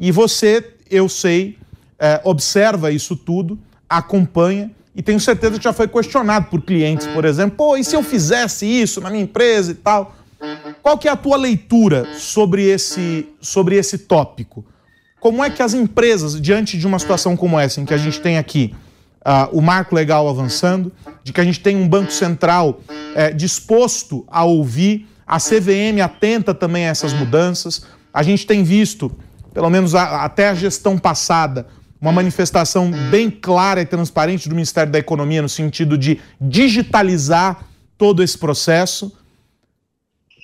E 0.00 0.11
você, 0.11 0.72
eu 0.90 1.06
sei, 1.06 1.58
é, 1.98 2.18
observa 2.24 2.90
isso 2.90 3.14
tudo, 3.14 3.58
acompanha 3.87 4.70
e 4.96 5.02
tenho 5.02 5.20
certeza 5.20 5.58
que 5.58 5.64
já 5.64 5.74
foi 5.74 5.87
questionado 5.87 6.46
por 6.46 6.62
clientes, 6.62 7.06
por 7.08 7.26
exemplo, 7.26 7.58
pô, 7.58 7.76
e 7.76 7.85
se 7.85 7.94
eu 7.94 8.02
fizesse 8.02 8.64
isso 8.64 9.02
na 9.02 9.11
minha 9.11 9.24
empresa 9.24 9.72
e 9.72 9.74
tal? 9.74 10.16
Qual 10.82 10.96
que 10.96 11.08
é 11.08 11.11
a 11.11 11.16
tua 11.16 11.37
leitura 11.37 12.14
sobre 12.14 12.62
esse, 12.70 13.28
sobre 13.38 13.76
esse 13.76 13.98
tópico? 13.98 14.64
Como 15.22 15.44
é 15.44 15.48
que 15.48 15.62
as 15.62 15.72
empresas, 15.72 16.40
diante 16.40 16.76
de 16.76 16.85
uma 16.85 16.98
situação 16.98 17.37
como 17.37 17.56
essa, 17.56 17.80
em 17.80 17.85
que 17.85 17.94
a 17.94 17.96
gente 17.96 18.20
tem 18.20 18.38
aqui 18.38 18.74
uh, 19.20 19.56
o 19.56 19.62
marco 19.62 19.94
legal 19.94 20.28
avançando, 20.28 20.90
de 21.22 21.32
que 21.32 21.40
a 21.40 21.44
gente 21.44 21.61
tem 21.61 21.76
um 21.76 21.88
Banco 21.88 22.12
Central 22.12 22.80
uh, 22.90 23.32
disposto 23.32 24.26
a 24.26 24.42
ouvir, 24.42 25.06
a 25.24 25.38
CVM 25.38 26.02
atenta 26.02 26.52
também 26.52 26.87
a 26.87 26.88
essas 26.88 27.12
mudanças, 27.12 27.87
a 28.12 28.20
gente 28.24 28.44
tem 28.44 28.64
visto, 28.64 29.12
pelo 29.54 29.70
menos 29.70 29.94
a, 29.94 30.24
até 30.24 30.48
a 30.48 30.56
gestão 30.56 30.98
passada, 30.98 31.68
uma 32.00 32.11
manifestação 32.11 32.90
bem 33.08 33.30
clara 33.30 33.80
e 33.80 33.87
transparente 33.87 34.48
do 34.48 34.56
Ministério 34.56 34.90
da 34.90 34.98
Economia 34.98 35.40
no 35.40 35.48
sentido 35.48 35.96
de 35.96 36.18
digitalizar 36.40 37.64
todo 37.96 38.24
esse 38.24 38.37
processo. 38.37 39.16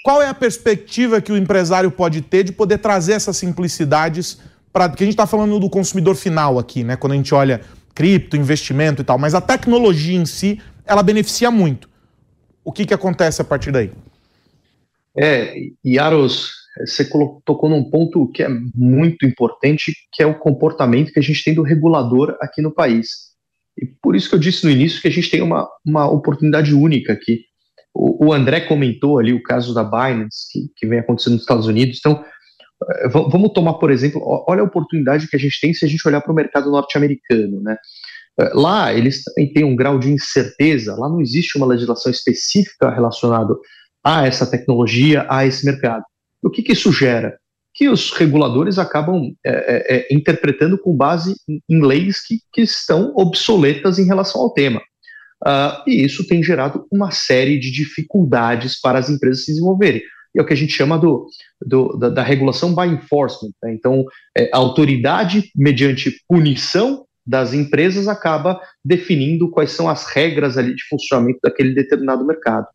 Qual 0.05 0.23
é 0.23 0.29
a 0.29 0.35
perspectiva 0.35 1.21
que 1.21 1.33
o 1.33 1.37
empresário 1.37 1.91
pode 1.91 2.21
ter 2.21 2.45
de 2.45 2.53
poder 2.53 2.79
trazer 2.79 3.15
essas 3.15 3.37
simplicidades 3.37 4.39
para 4.73 4.89
que 4.89 5.03
a 5.03 5.07
gente 5.07 5.15
está 5.15 5.27
falando 5.27 5.59
do 5.59 5.71
consumidor 5.71 6.15
final 6.15 6.59
aqui, 6.59 6.85
né? 6.85 6.97
Quando 6.97 7.13
a 7.13 7.17
gente 7.17 7.35
olha 7.35 7.61
cripto, 7.95 8.37
investimento 8.37 9.03
e 9.03 9.05
tal, 9.05 9.19
mas 9.19 9.35
a 9.35 9.41
tecnologia 9.41 10.17
em 10.17 10.25
si, 10.25 10.61
ela 10.87 11.03
beneficia 11.03 11.51
muito. 11.51 11.89
O 12.65 12.71
que, 12.71 12.87
que 12.87 12.95
acontece 12.95 13.43
a 13.43 13.45
partir 13.45 13.73
daí? 13.73 13.91
É, 15.17 15.55
Yaros, 15.85 16.53
você 16.87 17.05
tocou 17.45 17.69
num 17.69 17.91
ponto 17.91 18.31
que 18.31 18.43
é 18.43 18.49
muito 18.75 19.27
importante, 19.27 19.93
que 20.13 20.23
é 20.23 20.27
o 20.27 20.39
comportamento 20.39 21.13
que 21.13 21.19
a 21.19 21.23
gente 21.23 21.43
tem 21.43 21.55
do 21.55 21.63
regulador 21.63 22.37
aqui 22.41 22.63
no 22.63 22.73
país. 22.73 23.29
E 23.77 23.87
por 24.03 24.15
isso 24.15 24.29
que 24.29 24.35
eu 24.35 24.41
disse 24.41 24.65
no 24.65 24.71
início 24.71 25.01
que 25.01 25.09
a 25.09 25.11
gente 25.11 25.31
tem 25.31 25.43
uma, 25.43 25.69
uma 25.85 26.09
oportunidade 26.09 26.75
única 26.75 27.13
aqui. 27.13 27.43
O, 27.95 28.27
o 28.27 28.33
André 28.33 28.61
comentou 28.61 29.19
ali 29.19 29.33
o 29.33 29.43
caso 29.43 29.75
da 29.75 29.83
Binance, 29.83 30.49
que, 30.53 30.71
que 30.77 30.87
vem 30.87 31.01
acontecendo 31.01 31.35
nos 31.35 31.43
Estados 31.43 31.67
Unidos. 31.67 31.99
Então, 31.99 32.25
vamos 33.11 33.53
tomar, 33.53 33.75
por 33.75 33.91
exemplo, 33.91 34.21
olha 34.47 34.61
a 34.61 34.65
oportunidade 34.65 35.29
que 35.29 35.37
a 35.37 35.39
gente 35.39 35.61
tem 35.61 35.75
se 35.75 35.85
a 35.85 35.89
gente 35.89 36.07
olhar 36.07 36.21
para 36.21 36.33
o 36.33 36.35
mercado 36.35 36.71
norte-americano, 36.71 37.61
né? 37.61 37.77
Eh, 38.41 38.51
lá 38.55 38.93
eles 38.95 39.23
também 39.25 39.53
têm 39.53 39.65
um 39.65 39.75
grau 39.75 39.99
de 39.99 40.11
incerteza, 40.11 40.95
lá 40.95 41.09
não 41.09 41.21
existe 41.21 41.57
uma 41.57 41.67
legislação 41.67 42.11
específica 42.11 42.91
relacionada 42.91 43.55
a 44.05 44.27
essa 44.27 44.49
tecnologia, 44.49 45.27
a 45.29 45.45
esse 45.45 45.67
mercado. 45.67 46.05
O 46.43 46.51
que, 46.51 46.63
que 46.63 46.73
isso 46.73 46.93
gera? 46.93 47.37
Que 47.75 47.89
os 47.89 48.13
reguladores 48.13 48.79
acabam 48.79 49.33
é, 49.45 49.97
é, 49.97 50.15
interpretando 50.15 50.79
com 50.79 50.97
base 50.97 51.35
em 51.69 51.85
leis 51.85 52.25
que, 52.25 52.39
que 52.53 52.63
estão 52.63 53.13
obsoletas 53.17 53.99
em 53.99 54.07
relação 54.07 54.41
ao 54.41 54.53
tema. 54.53 54.81
Uh, 55.45 55.89
e 55.89 56.05
isso 56.05 56.27
tem 56.27 56.43
gerado 56.43 56.85
uma 56.91 57.13
série 57.13 57.61
de 57.61 57.71
dificuldades 57.71 58.81
para 58.81 58.99
as 58.99 59.09
empresas 59.09 59.45
se 59.45 59.53
desenvolverem 59.53 60.03
é 60.41 60.43
o 60.43 60.47
que 60.47 60.53
a 60.53 60.57
gente 60.57 60.73
chama 60.73 60.99
do, 60.99 61.27
do 61.61 61.97
da, 61.97 62.09
da, 62.09 62.23
regulação 62.23 62.75
by 62.75 62.87
enforcement. 62.87 63.53
Né? 63.63 63.75
Então, 63.75 64.05
é, 64.37 64.51
a 64.53 64.57
autoridade, 64.57 65.51
mediante 65.55 66.13
punição 66.29 67.05
das 67.27 67.53
empresas, 67.53 68.09
acaba 68.09 68.61
definindo 68.85 69.51
quais 69.51 69.73
são 69.73 69.89
as 69.89 70.07
regras 70.07 70.57
ali 70.57 70.75
de 70.75 70.83
funcionamento 70.89 71.41
daquele 71.43 71.75
determinado 71.75 72.27
mercado. 72.27 72.67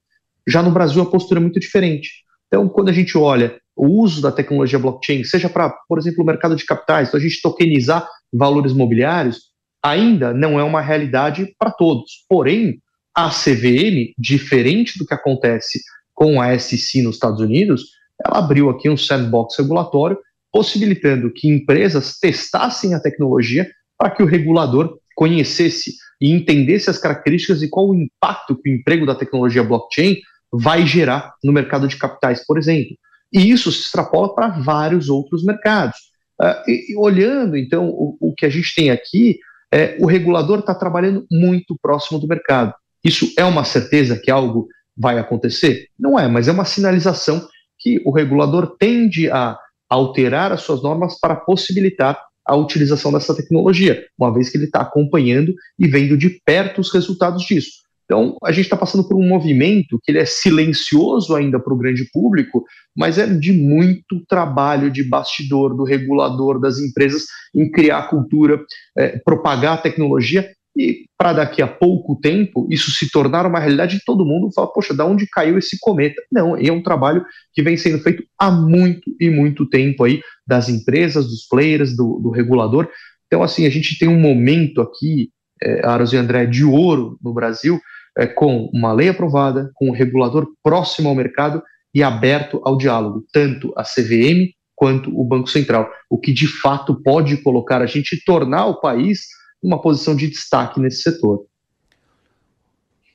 Já 0.48 0.62
no 0.62 0.72
Brasil, 0.72 1.02
a 1.02 1.10
postura 1.10 1.40
é 1.40 1.42
muito 1.42 1.60
diferente. 1.60 2.10
Então, 2.48 2.68
quando 2.70 2.90
a 2.90 2.94
gente 2.94 3.18
olha 3.18 3.58
o 3.76 3.88
uso 4.02 4.22
da 4.22 4.32
tecnologia 4.32 4.78
blockchain, 4.78 5.24
seja 5.24 5.50
para, 5.50 5.70
por 5.88 5.98
exemplo, 5.98 6.24
o 6.24 6.26
mercado 6.26 6.56
de 6.56 6.66
capitais, 6.66 7.08
então 7.08 7.20
a 7.20 7.24
gente 7.24 7.42
tokenizar 7.42 8.08
valores 8.32 8.74
mobiliários, 8.74 9.54
ainda 9.84 10.34
não 10.34 10.60
é 10.60 10.64
uma 10.64 10.82
realidade 10.82 11.54
para 11.58 11.72
todos. 11.72 12.26
Porém, 12.30 12.80
a 13.16 13.30
CVM, 13.30 14.14
diferente 14.18 14.98
do 14.98 15.06
que 15.06 15.14
acontece 15.14 15.80
com 16.14 16.42
a 16.42 16.58
SEC 16.58 17.02
nos 17.02 17.16
Estados 17.16 17.40
Unidos, 17.40 17.92
ela 18.26 18.40
abriu 18.40 18.70
aqui 18.70 18.90
um 18.90 18.98
sandbox 18.98 19.58
regulatório, 19.58 20.18
possibilitando 20.52 21.32
que 21.32 21.48
empresas 21.48 22.20
testassem 22.20 22.94
a 22.94 23.00
tecnologia 23.00 23.70
para 23.98 24.12
que 24.12 24.22
o 24.22 24.26
regulador 24.26 24.98
conhecesse 25.16 25.94
e 26.22 26.32
entendesse 26.32 26.90
as 26.90 26.98
características 26.98 27.62
e 27.62 27.70
qual 27.70 27.90
o 27.90 27.96
impacto 27.96 28.56
que 28.56 28.70
o 28.70 28.74
emprego 28.74 29.06
da 29.06 29.16
tecnologia 29.16 29.64
blockchain 29.64 30.18
vai 30.52 30.86
gerar 30.86 31.34
no 31.44 31.52
mercado 31.52 31.88
de 31.88 31.98
capitais, 31.98 32.46
por 32.46 32.58
exemplo. 32.58 32.96
E 33.34 33.50
isso 33.50 33.72
se 33.72 33.82
extrapola 33.82 34.34
para 34.34 34.50
vários 34.50 35.10
outros 35.10 35.44
mercados. 35.44 35.98
Uh, 36.40 36.70
e, 36.70 36.94
e 36.94 36.98
olhando, 36.98 37.58
então, 37.58 37.90
o, 37.90 38.18
o, 38.20 38.34
que 38.34 38.46
a 38.46 38.50
gente 38.50 38.74
tem 38.76 38.92
aqui, 38.92 39.40
é, 39.74 39.98
o 40.00 40.06
regulador 40.06 40.60
está 40.60 40.76
trabalhando 40.76 41.26
muito 41.32 41.76
próximo 41.82 42.20
do 42.20 42.28
mercado. 42.28 42.74
Isso 43.04 43.34
é 43.38 43.44
uma 43.44 43.64
certeza 43.64 44.18
que 44.18 44.30
é 44.30 44.34
algo 44.34 44.68
vai 44.96 45.20
acontecer? 45.20 45.88
Não 46.00 46.20
é, 46.20 46.28
mas 46.28 46.48
é 46.48 46.52
uma 46.52 46.66
sinalização 46.66 47.48
que 47.80 48.02
o 48.06 48.12
regulador 48.12 48.76
tende 48.78 49.30
a 49.30 49.58
alterar 49.90 50.52
as 50.52 50.62
suas 50.62 50.82
normas 50.82 51.20
para 51.20 51.36
possibilitar 51.36 52.20
a 52.46 52.56
utilização 52.56 53.12
dessa 53.12 53.36
tecnologia, 53.36 54.06
uma 54.18 54.34
vez 54.34 54.50
que 54.50 54.58
ele 54.58 54.66
está 54.66 54.82
acompanhando 54.82 55.54
e 55.80 55.88
vendo 55.88 56.18
de 56.18 56.42
perto 56.46 56.82
os 56.82 56.92
resultados 56.92 57.44
disso. 57.44 57.84
Então, 58.06 58.38
a 58.44 58.52
gente 58.52 58.66
está 58.66 58.76
passando 58.76 59.08
por 59.08 59.16
um 59.16 59.28
movimento 59.28 59.98
que 60.04 60.12
ele 60.12 60.20
é 60.20 60.26
silencioso 60.26 61.36
ainda 61.36 61.58
para 61.60 61.74
o 61.74 61.78
grande 61.78 62.06
público, 62.12 62.66
mas 62.96 63.18
é 63.18 63.26
de 63.26 63.54
muito 63.54 64.24
trabalho 64.28 64.92
de 64.92 65.04
bastidor 65.04 65.76
do 65.76 65.84
regulador 65.84 66.60
das 66.60 66.80
empresas 66.80 67.24
em 67.56 67.72
criar 67.72 68.10
cultura, 68.10 68.60
é, 68.98 69.20
propagar 69.20 69.76
a 69.76 69.82
tecnologia 69.82 70.48
e 70.76 71.06
para 71.18 71.34
daqui 71.34 71.62
a 71.62 71.68
pouco 71.68 72.20
tempo 72.20 72.68
isso 72.70 72.92
se 72.92 73.10
tornar 73.12 73.46
uma 73.46 73.60
realidade 73.60 73.98
e 73.98 74.04
todo 74.04 74.26
mundo 74.26 74.52
fala, 74.54 74.72
poxa, 74.72 74.94
da 74.94 75.06
onde 75.06 75.28
caiu 75.28 75.58
esse 75.58 75.78
cometa? 75.80 76.22
Não, 76.32 76.58
é 76.58 76.72
um 76.72 76.82
trabalho 76.82 77.24
que 77.54 77.62
vem 77.62 77.78
sendo 77.78 78.00
feito 78.00 78.24
há 78.40 78.50
muito 78.50 79.16
e 79.20 79.30
muito 79.30 79.70
tempo 79.70 80.04
aí 80.04 80.22
das 80.48 80.70
empresas, 80.70 81.28
dos 81.28 81.48
players, 81.48 81.96
do, 81.96 82.20
do 82.20 82.32
regulador. 82.32 82.90
Então, 83.28 83.44
assim, 83.44 83.66
a 83.66 83.70
gente 83.70 83.98
tem 83.98 84.08
um 84.08 84.20
momento 84.20 84.82
aqui, 84.82 85.30
é, 85.62 85.86
Aros 85.86 86.12
e 86.12 86.18
André, 86.18 86.46
de 86.46 86.64
ouro 86.64 87.18
no 87.24 87.34
Brasil, 87.34 87.80
é, 88.18 88.26
com 88.26 88.70
uma 88.74 88.94
lei 88.94 89.10
aprovada, 89.10 89.72
com 89.76 89.90
um 89.90 89.94
regulador 89.94 90.48
próximo 90.64 91.10
ao 91.10 91.16
mercado 91.16 91.62
e 91.94 92.02
aberto 92.02 92.60
ao 92.64 92.78
diálogo, 92.78 93.24
tanto 93.32 93.72
a 93.78 93.84
CVM 93.84 94.52
quanto 94.76 95.10
o 95.18 95.24
Banco 95.24 95.48
Central, 95.48 95.90
o 96.10 96.20
que 96.20 96.34
de 96.34 96.48
fato 96.48 97.02
pode 97.04 97.38
colocar 97.38 97.82
a 97.82 97.86
gente 97.86 98.22
tornar 98.26 98.66
o 98.66 98.80
país 98.80 99.22
uma 99.64 99.82
posição 99.82 100.16
de 100.16 100.30
destaque 100.30 100.80
nesse 100.80 101.02
setor. 101.02 101.46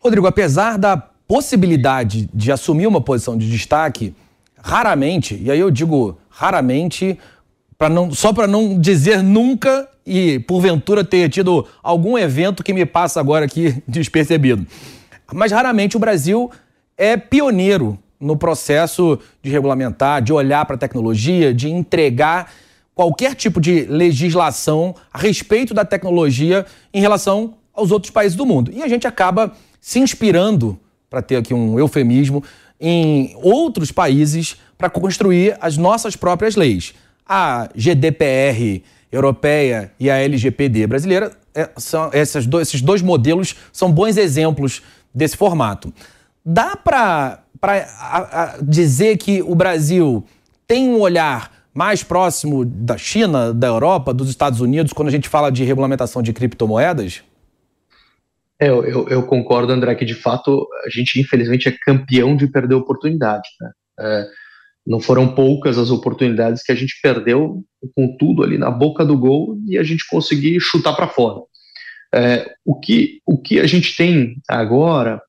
Rodrigo, 0.01 0.27
apesar 0.27 0.79
da 0.79 0.97
possibilidade 0.97 2.29
de 2.33 2.51
assumir 2.51 2.87
uma 2.87 3.01
posição 3.01 3.37
de 3.37 3.51
destaque, 3.51 4.15
raramente, 4.57 5.39
e 5.41 5.51
aí 5.51 5.61
eu 5.61 5.71
digo 5.71 6.19
raramente, 6.31 7.19
Pra 7.79 7.89
não, 7.89 8.13
só 8.13 8.33
para 8.33 8.49
não 8.49 8.79
dizer 8.79 9.23
nunca 9.23 9.89
e 10.05 10.41
porventura 10.41 11.05
ter 11.05 11.29
tido 11.29 11.65
algum 11.81 12.19
evento 12.19 12.65
que 12.65 12.75
me 12.75 12.85
passa 12.85 13.21
agora 13.21 13.45
aqui 13.45 13.81
despercebido. 13.87 14.67
Mas 15.33 15.53
raramente 15.53 15.97
o 15.97 16.01
Brasil 16.01 16.51
é 16.97 17.17
pioneiro 17.17 17.97
no 18.19 18.37
processo 18.37 19.17
de 19.41 19.49
regulamentar, 19.49 20.21
de 20.21 20.33
olhar 20.33 20.67
para 20.67 20.75
a 20.75 20.79
tecnologia, 20.79 21.55
de 21.55 21.71
entregar 21.71 22.53
qualquer 22.99 23.37
tipo 23.37 23.61
de 23.61 23.83
legislação 23.85 24.93
a 25.13 25.19
respeito 25.19 25.73
da 25.73 25.85
tecnologia 25.85 26.67
em 26.93 27.01
relação 27.01 27.55
aos 27.73 27.93
outros 27.93 28.11
países 28.11 28.37
do 28.37 28.45
mundo. 28.45 28.73
E 28.75 28.83
a 28.83 28.89
gente 28.89 29.07
acaba 29.07 29.53
se 29.81 30.01
inspirando, 30.01 30.77
para 31.09 31.23
ter 31.23 31.37
aqui 31.37 31.55
um 31.55 31.79
eufemismo, 31.79 32.43
em 32.81 33.37
outros 33.37 33.93
países 33.93 34.57
para 34.77 34.91
construir 34.91 35.57
as 35.61 35.77
nossas 35.77 36.17
próprias 36.17 36.57
leis. 36.57 36.93
A 37.25 37.69
GDPR 37.73 38.83
europeia 39.13 39.93
e 40.01 40.11
a 40.11 40.17
LGPD 40.17 40.89
brasileira, 40.89 41.31
é, 41.55 41.71
são, 41.77 42.11
esses, 42.13 42.47
dois, 42.47 42.67
esses 42.67 42.83
dois 42.83 43.01
modelos 43.01 43.55
são 43.73 43.93
bons 43.93 44.17
exemplos 44.17 44.83
desse 45.15 45.37
formato. 45.37 45.95
Dá 46.45 46.75
para 46.75 47.45
dizer 48.61 49.19
que 49.19 49.41
o 49.41 49.55
Brasil 49.55 50.25
tem 50.67 50.89
um 50.89 50.99
olhar 50.99 51.58
mais 51.79 52.03
próximo 52.03 52.65
da 52.65 52.99
China, 52.99 53.55
da 53.55 53.69
Europa, 53.69 54.13
dos 54.13 54.29
Estados 54.29 54.61
Unidos, 54.61 54.93
quando 54.93 55.07
a 55.07 55.13
gente 55.13 55.29
fala 55.29 55.49
de 55.49 55.63
regulamentação 55.63 56.21
de 56.21 56.33
criptomoedas? 56.33 57.23
É, 58.61 58.69
eu, 58.69 59.09
eu, 59.09 59.23
concordo, 59.23 59.73
André, 59.73 59.95
que 59.95 60.05
de 60.05 60.15
fato 60.15 60.67
a 60.85 60.91
gente 60.91 61.21
infelizmente 61.21 61.69
é 61.69 61.77
campeão 61.85 62.35
de 62.35 62.49
perder 62.49 62.75
oportunidade. 62.75 63.49
Né? 63.61 63.71
É, 64.01 64.27
não 64.85 64.99
foram 64.99 65.33
poucas 65.33 65.79
as 65.79 65.93
oportunidades 65.93 66.65
que 66.65 66.73
a 66.73 66.75
gente 66.75 66.99
perdeu 67.01 67.63
com 67.95 68.17
tudo 68.19 68.43
ali 68.43 68.59
na 68.59 68.73
boca 68.73 69.05
do 69.05 69.17
gol 69.17 69.57
e 69.65 69.79
a 69.79 69.85
gente 69.85 70.05
conseguir 70.11 70.59
chutar 70.59 70.95
para 70.95 71.07
fora. 71.07 71.43
É, 72.13 72.55
o, 72.65 72.81
que, 72.81 73.21
o 73.25 73.41
que 73.41 73.61
a 73.61 73.67
gente 73.69 73.97
tem 73.97 74.35
agora, 74.49 75.23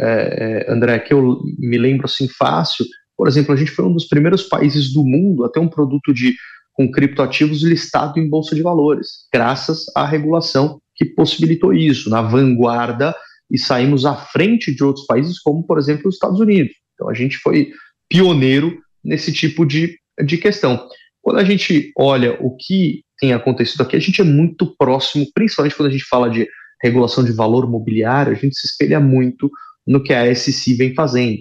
é, 0.00 0.66
é, 0.68 0.72
André, 0.72 1.00
que 1.00 1.12
eu 1.12 1.40
me 1.58 1.78
lembro 1.78 2.06
assim 2.06 2.28
fácil, 2.28 2.86
por 3.16 3.28
exemplo, 3.28 3.52
a 3.52 3.56
gente 3.56 3.70
foi 3.70 3.84
um 3.84 3.92
dos 3.92 4.06
primeiros 4.06 4.42
países 4.42 4.92
do 4.92 5.04
mundo 5.04 5.44
a 5.44 5.48
ter 5.48 5.60
um 5.60 5.68
produto 5.68 6.12
de 6.12 6.34
com 6.72 6.90
criptoativos 6.90 7.62
listado 7.62 8.20
em 8.20 8.28
bolsa 8.28 8.54
de 8.54 8.62
valores, 8.62 9.08
graças 9.32 9.84
à 9.96 10.04
regulação 10.04 10.78
que 10.94 11.06
possibilitou 11.06 11.72
isso, 11.72 12.10
na 12.10 12.20
vanguarda, 12.20 13.14
e 13.50 13.58
saímos 13.58 14.04
à 14.04 14.14
frente 14.14 14.74
de 14.74 14.84
outros 14.84 15.06
países, 15.06 15.38
como, 15.38 15.64
por 15.64 15.78
exemplo, 15.78 16.08
os 16.08 16.16
Estados 16.16 16.40
Unidos. 16.40 16.74
Então, 16.94 17.08
a 17.08 17.14
gente 17.14 17.38
foi 17.38 17.70
pioneiro 18.08 18.78
nesse 19.04 19.32
tipo 19.32 19.64
de, 19.64 19.96
de 20.24 20.36
questão. 20.36 20.86
Quando 21.22 21.38
a 21.38 21.44
gente 21.44 21.92
olha 21.96 22.36
o 22.40 22.56
que 22.56 23.02
tem 23.18 23.32
acontecido 23.32 23.82
aqui, 23.82 23.96
a 23.96 24.00
gente 24.00 24.20
é 24.20 24.24
muito 24.24 24.74
próximo, 24.76 25.26
principalmente 25.34 25.76
quando 25.76 25.88
a 25.88 25.92
gente 25.92 26.04
fala 26.04 26.28
de 26.28 26.46
regulação 26.82 27.24
de 27.24 27.32
valor 27.32 27.68
mobiliário, 27.70 28.32
a 28.32 28.36
gente 28.36 28.56
se 28.58 28.66
espelha 28.66 29.00
muito 29.00 29.50
no 29.86 30.02
que 30.02 30.12
a 30.12 30.34
SEC 30.34 30.76
vem 30.76 30.94
fazendo. 30.94 31.38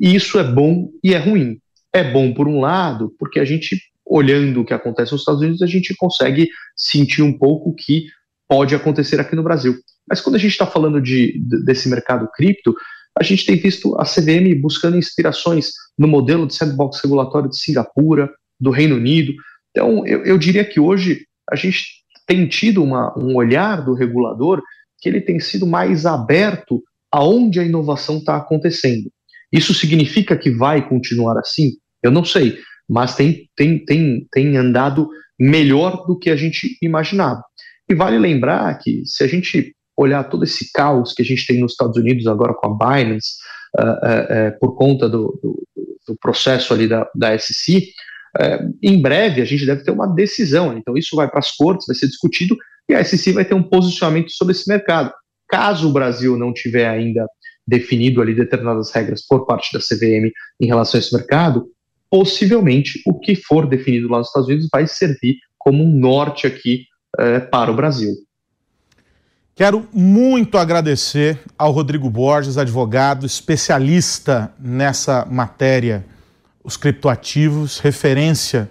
E 0.00 0.14
isso 0.14 0.38
é 0.38 0.44
bom 0.44 0.90
e 1.02 1.14
é 1.14 1.18
ruim. 1.18 1.58
É 1.92 2.04
bom, 2.04 2.32
por 2.32 2.46
um 2.46 2.60
lado, 2.60 3.14
porque 3.18 3.40
a 3.40 3.44
gente, 3.44 3.80
olhando 4.06 4.60
o 4.60 4.64
que 4.64 4.74
acontece 4.74 5.12
nos 5.12 5.22
Estados 5.22 5.40
Unidos, 5.40 5.62
a 5.62 5.66
gente 5.66 5.94
consegue 5.96 6.48
sentir 6.76 7.22
um 7.22 7.36
pouco 7.36 7.74
que 7.74 8.06
pode 8.48 8.74
acontecer 8.74 9.20
aqui 9.20 9.34
no 9.34 9.42
Brasil. 9.42 9.74
Mas 10.08 10.20
quando 10.20 10.36
a 10.36 10.38
gente 10.38 10.52
está 10.52 10.66
falando 10.66 11.00
de, 11.00 11.40
desse 11.64 11.88
mercado 11.88 12.28
cripto, 12.34 12.74
a 13.18 13.22
gente 13.22 13.44
tem 13.44 13.56
visto 13.56 13.96
a 13.98 14.04
CVM 14.04 14.60
buscando 14.60 14.96
inspirações 14.96 15.72
no 15.98 16.06
modelo 16.06 16.46
de 16.46 16.54
sandbox 16.54 17.00
regulatório 17.02 17.50
de 17.50 17.58
Singapura, 17.58 18.30
do 18.60 18.70
Reino 18.70 18.96
Unido. 18.96 19.32
Então, 19.70 20.06
eu, 20.06 20.24
eu 20.24 20.38
diria 20.38 20.64
que 20.64 20.78
hoje 20.80 21.26
a 21.50 21.56
gente 21.56 21.84
tem 22.26 22.46
tido 22.46 22.82
uma, 22.82 23.16
um 23.18 23.34
olhar 23.34 23.84
do 23.84 23.94
regulador 23.94 24.62
que 25.00 25.08
ele 25.08 25.20
tem 25.20 25.40
sido 25.40 25.66
mais 25.66 26.06
aberto 26.06 26.82
aonde 27.10 27.58
a 27.58 27.64
inovação 27.64 28.18
está 28.18 28.36
acontecendo. 28.36 29.10
Isso 29.52 29.72
significa 29.74 30.36
que 30.36 30.50
vai 30.50 30.86
continuar 30.86 31.38
assim? 31.38 31.72
Eu 32.02 32.10
não 32.10 32.24
sei, 32.24 32.58
mas 32.88 33.14
tem, 33.14 33.48
tem, 33.56 33.84
tem, 33.84 34.26
tem 34.30 34.56
andado 34.56 35.08
melhor 35.38 36.06
do 36.06 36.18
que 36.18 36.30
a 36.30 36.36
gente 36.36 36.76
imaginava. 36.82 37.42
E 37.88 37.94
vale 37.94 38.18
lembrar 38.18 38.78
que 38.78 39.02
se 39.06 39.24
a 39.24 39.26
gente 39.26 39.74
olhar 39.96 40.24
todo 40.24 40.44
esse 40.44 40.70
caos 40.72 41.12
que 41.12 41.22
a 41.22 41.24
gente 41.24 41.46
tem 41.46 41.60
nos 41.60 41.72
Estados 41.72 41.96
Unidos 41.96 42.26
agora 42.26 42.54
com 42.54 42.68
a 42.68 42.76
Binance, 42.76 43.34
uh, 43.78 43.82
uh, 43.82 44.48
uh, 44.48 44.58
por 44.60 44.76
conta 44.76 45.08
do, 45.08 45.38
do, 45.42 45.66
do, 46.06 46.16
processo 46.20 46.72
ali 46.72 46.86
da, 46.86 47.08
da 47.14 47.36
SEC, 47.38 47.92
em 48.82 49.00
breve 49.00 49.40
a 49.40 49.44
gente 49.44 49.66
deve 49.66 49.82
ter 49.82 49.90
uma 49.90 50.06
decisão. 50.06 50.76
Então 50.76 50.96
isso 50.96 51.16
vai 51.16 51.28
para 51.28 51.40
as 51.40 51.50
cortes, 51.50 51.86
vai 51.86 51.96
ser 51.96 52.06
discutido 52.06 52.56
e 52.88 52.94
a 52.94 53.02
SEC 53.02 53.32
vai 53.32 53.44
ter 53.44 53.54
um 53.54 53.62
posicionamento 53.62 54.30
sobre 54.30 54.52
esse 54.52 54.68
mercado. 54.68 55.12
Caso 55.48 55.88
o 55.88 55.92
Brasil 55.92 56.36
não 56.36 56.52
tiver 56.52 56.86
ainda 56.86 57.26
definido 57.68 58.22
ali 58.22 58.34
determinadas 58.34 58.90
regras 58.90 59.20
por 59.26 59.44
parte 59.44 59.70
da 59.74 59.78
CVM 59.78 60.32
em 60.58 60.66
relação 60.66 60.98
a 60.98 61.02
esse 61.02 61.14
mercado, 61.14 61.66
possivelmente 62.10 63.02
o 63.04 63.20
que 63.20 63.36
for 63.36 63.68
definido 63.68 64.08
lá 64.08 64.18
nos 64.18 64.28
Estados 64.28 64.48
Unidos 64.48 64.68
vai 64.72 64.86
servir 64.86 65.36
como 65.58 65.84
um 65.84 65.90
norte 65.90 66.46
aqui 66.46 66.86
é, 67.18 67.40
para 67.40 67.70
o 67.70 67.76
Brasil. 67.76 68.14
Quero 69.54 69.86
muito 69.92 70.56
agradecer 70.56 71.38
ao 71.58 71.70
Rodrigo 71.72 72.08
Borges, 72.08 72.56
advogado, 72.56 73.26
especialista 73.26 74.50
nessa 74.58 75.26
matéria, 75.30 76.06
os 76.64 76.76
criptoativos, 76.76 77.80
referência 77.80 78.70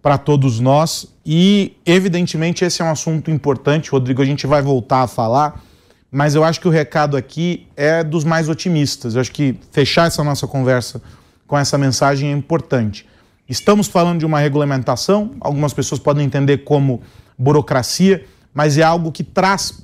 para 0.00 0.16
todos 0.16 0.58
nós. 0.58 1.12
E, 1.26 1.76
evidentemente, 1.84 2.64
esse 2.64 2.80
é 2.80 2.84
um 2.84 2.90
assunto 2.90 3.30
importante, 3.30 3.90
Rodrigo, 3.90 4.22
a 4.22 4.24
gente 4.24 4.46
vai 4.46 4.62
voltar 4.62 5.02
a 5.02 5.08
falar, 5.08 5.62
mas 6.10 6.34
eu 6.34 6.42
acho 6.42 6.60
que 6.60 6.68
o 6.68 6.70
recado 6.70 7.16
aqui 7.16 7.66
é 7.76 8.02
dos 8.02 8.24
mais 8.24 8.48
otimistas. 8.48 9.14
Eu 9.14 9.20
acho 9.20 9.32
que 9.32 9.56
fechar 9.70 10.06
essa 10.06 10.24
nossa 10.24 10.46
conversa 10.46 11.02
com 11.46 11.56
essa 11.56 11.76
mensagem 11.76 12.30
é 12.30 12.32
importante. 12.32 13.06
Estamos 13.48 13.88
falando 13.88 14.18
de 14.18 14.26
uma 14.26 14.38
regulamentação, 14.38 15.32
algumas 15.40 15.72
pessoas 15.72 16.00
podem 16.00 16.24
entender 16.24 16.58
como 16.58 17.02
burocracia, 17.38 18.24
mas 18.52 18.76
é 18.76 18.82
algo 18.82 19.10
que 19.10 19.24
traz 19.24 19.82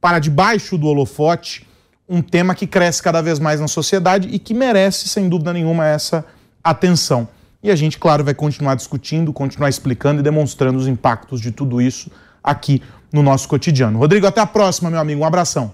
para 0.00 0.18
debaixo 0.18 0.76
do 0.76 0.86
holofote 0.86 1.66
um 2.08 2.20
tema 2.20 2.54
que 2.54 2.66
cresce 2.66 3.02
cada 3.02 3.22
vez 3.22 3.38
mais 3.38 3.60
na 3.60 3.66
sociedade 3.66 4.28
e 4.30 4.38
que 4.38 4.52
merece, 4.52 5.08
sem 5.08 5.28
dúvida 5.28 5.52
nenhuma, 5.52 5.86
essa 5.86 6.24
atenção. 6.62 7.26
E 7.62 7.70
a 7.70 7.76
gente, 7.76 7.98
claro, 7.98 8.22
vai 8.22 8.34
continuar 8.34 8.74
discutindo, 8.74 9.32
continuar 9.32 9.70
explicando 9.70 10.20
e 10.20 10.22
demonstrando 10.22 10.78
os 10.78 10.86
impactos 10.86 11.40
de 11.40 11.50
tudo 11.50 11.80
isso 11.80 12.10
aqui 12.42 12.82
no 13.14 13.22
nosso 13.22 13.48
cotidiano. 13.48 14.00
Rodrigo, 14.00 14.26
até 14.26 14.40
a 14.40 14.46
próxima, 14.46 14.90
meu 14.90 14.98
amigo. 14.98 15.20
Um 15.20 15.24
abração. 15.24 15.72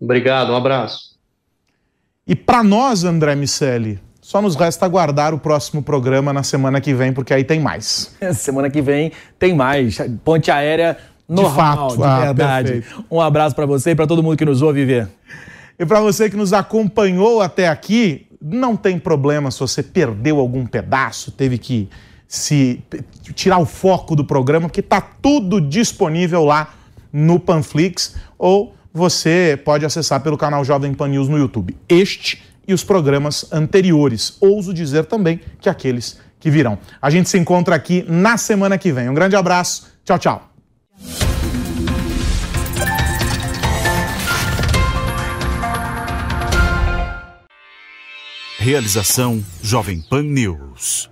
Obrigado, 0.00 0.52
um 0.52 0.56
abraço. 0.56 1.10
E 2.26 2.34
para 2.34 2.62
nós, 2.62 3.04
André 3.04 3.34
Miceli, 3.34 4.00
só 4.22 4.40
nos 4.40 4.56
resta 4.56 4.86
aguardar 4.86 5.34
o 5.34 5.38
próximo 5.38 5.82
programa 5.82 6.32
na 6.32 6.42
semana 6.42 6.80
que 6.80 6.94
vem, 6.94 7.12
porque 7.12 7.34
aí 7.34 7.44
tem 7.44 7.60
mais. 7.60 8.16
semana 8.32 8.70
que 8.70 8.80
vem 8.80 9.12
tem 9.38 9.54
mais. 9.54 9.98
Ponte 10.24 10.50
aérea 10.50 10.96
normal, 11.28 11.88
de, 11.90 11.96
fato. 11.96 11.96
de 11.98 12.04
ah, 12.04 12.20
verdade. 12.20 12.72
Perfeito. 12.72 13.04
Um 13.10 13.20
abraço 13.20 13.54
para 13.54 13.66
você 13.66 13.90
e 13.90 13.94
para 13.94 14.06
todo 14.06 14.22
mundo 14.22 14.38
que 14.38 14.44
nos 14.46 14.62
ouve 14.62 14.86
ver. 14.86 15.10
E 15.78 15.84
para 15.84 16.00
você 16.00 16.30
que 16.30 16.36
nos 16.36 16.54
acompanhou 16.54 17.42
até 17.42 17.68
aqui, 17.68 18.26
não 18.40 18.76
tem 18.76 18.98
problema 18.98 19.50
se 19.50 19.60
você 19.60 19.82
perdeu 19.82 20.38
algum 20.38 20.64
pedaço, 20.64 21.30
teve 21.32 21.58
que 21.58 21.90
se 22.30 22.80
tirar 23.34 23.58
o 23.58 23.66
foco 23.66 24.14
do 24.14 24.24
programa, 24.24 24.68
porque 24.68 24.78
está 24.78 25.00
tudo 25.00 25.60
disponível 25.60 26.44
lá 26.44 26.72
no 27.12 27.40
Panflix 27.40 28.14
ou 28.38 28.72
você 28.94 29.60
pode 29.64 29.84
acessar 29.84 30.20
pelo 30.20 30.38
canal 30.38 30.64
Jovem 30.64 30.94
Pan 30.94 31.08
News 31.08 31.28
no 31.28 31.36
YouTube. 31.36 31.76
Este 31.88 32.40
e 32.68 32.72
os 32.72 32.84
programas 32.84 33.52
anteriores. 33.52 34.36
Ouso 34.40 34.72
dizer 34.72 35.06
também 35.06 35.40
que 35.60 35.68
aqueles 35.68 36.20
que 36.38 36.48
virão. 36.48 36.78
A 37.02 37.10
gente 37.10 37.28
se 37.28 37.36
encontra 37.36 37.74
aqui 37.74 38.04
na 38.08 38.36
semana 38.36 38.78
que 38.78 38.92
vem. 38.92 39.08
Um 39.08 39.14
grande 39.14 39.34
abraço. 39.34 39.88
Tchau, 40.04 40.18
tchau. 40.20 40.50
Realização 48.56 49.44
Jovem 49.60 50.00
Pan 50.00 50.22
News. 50.22 51.09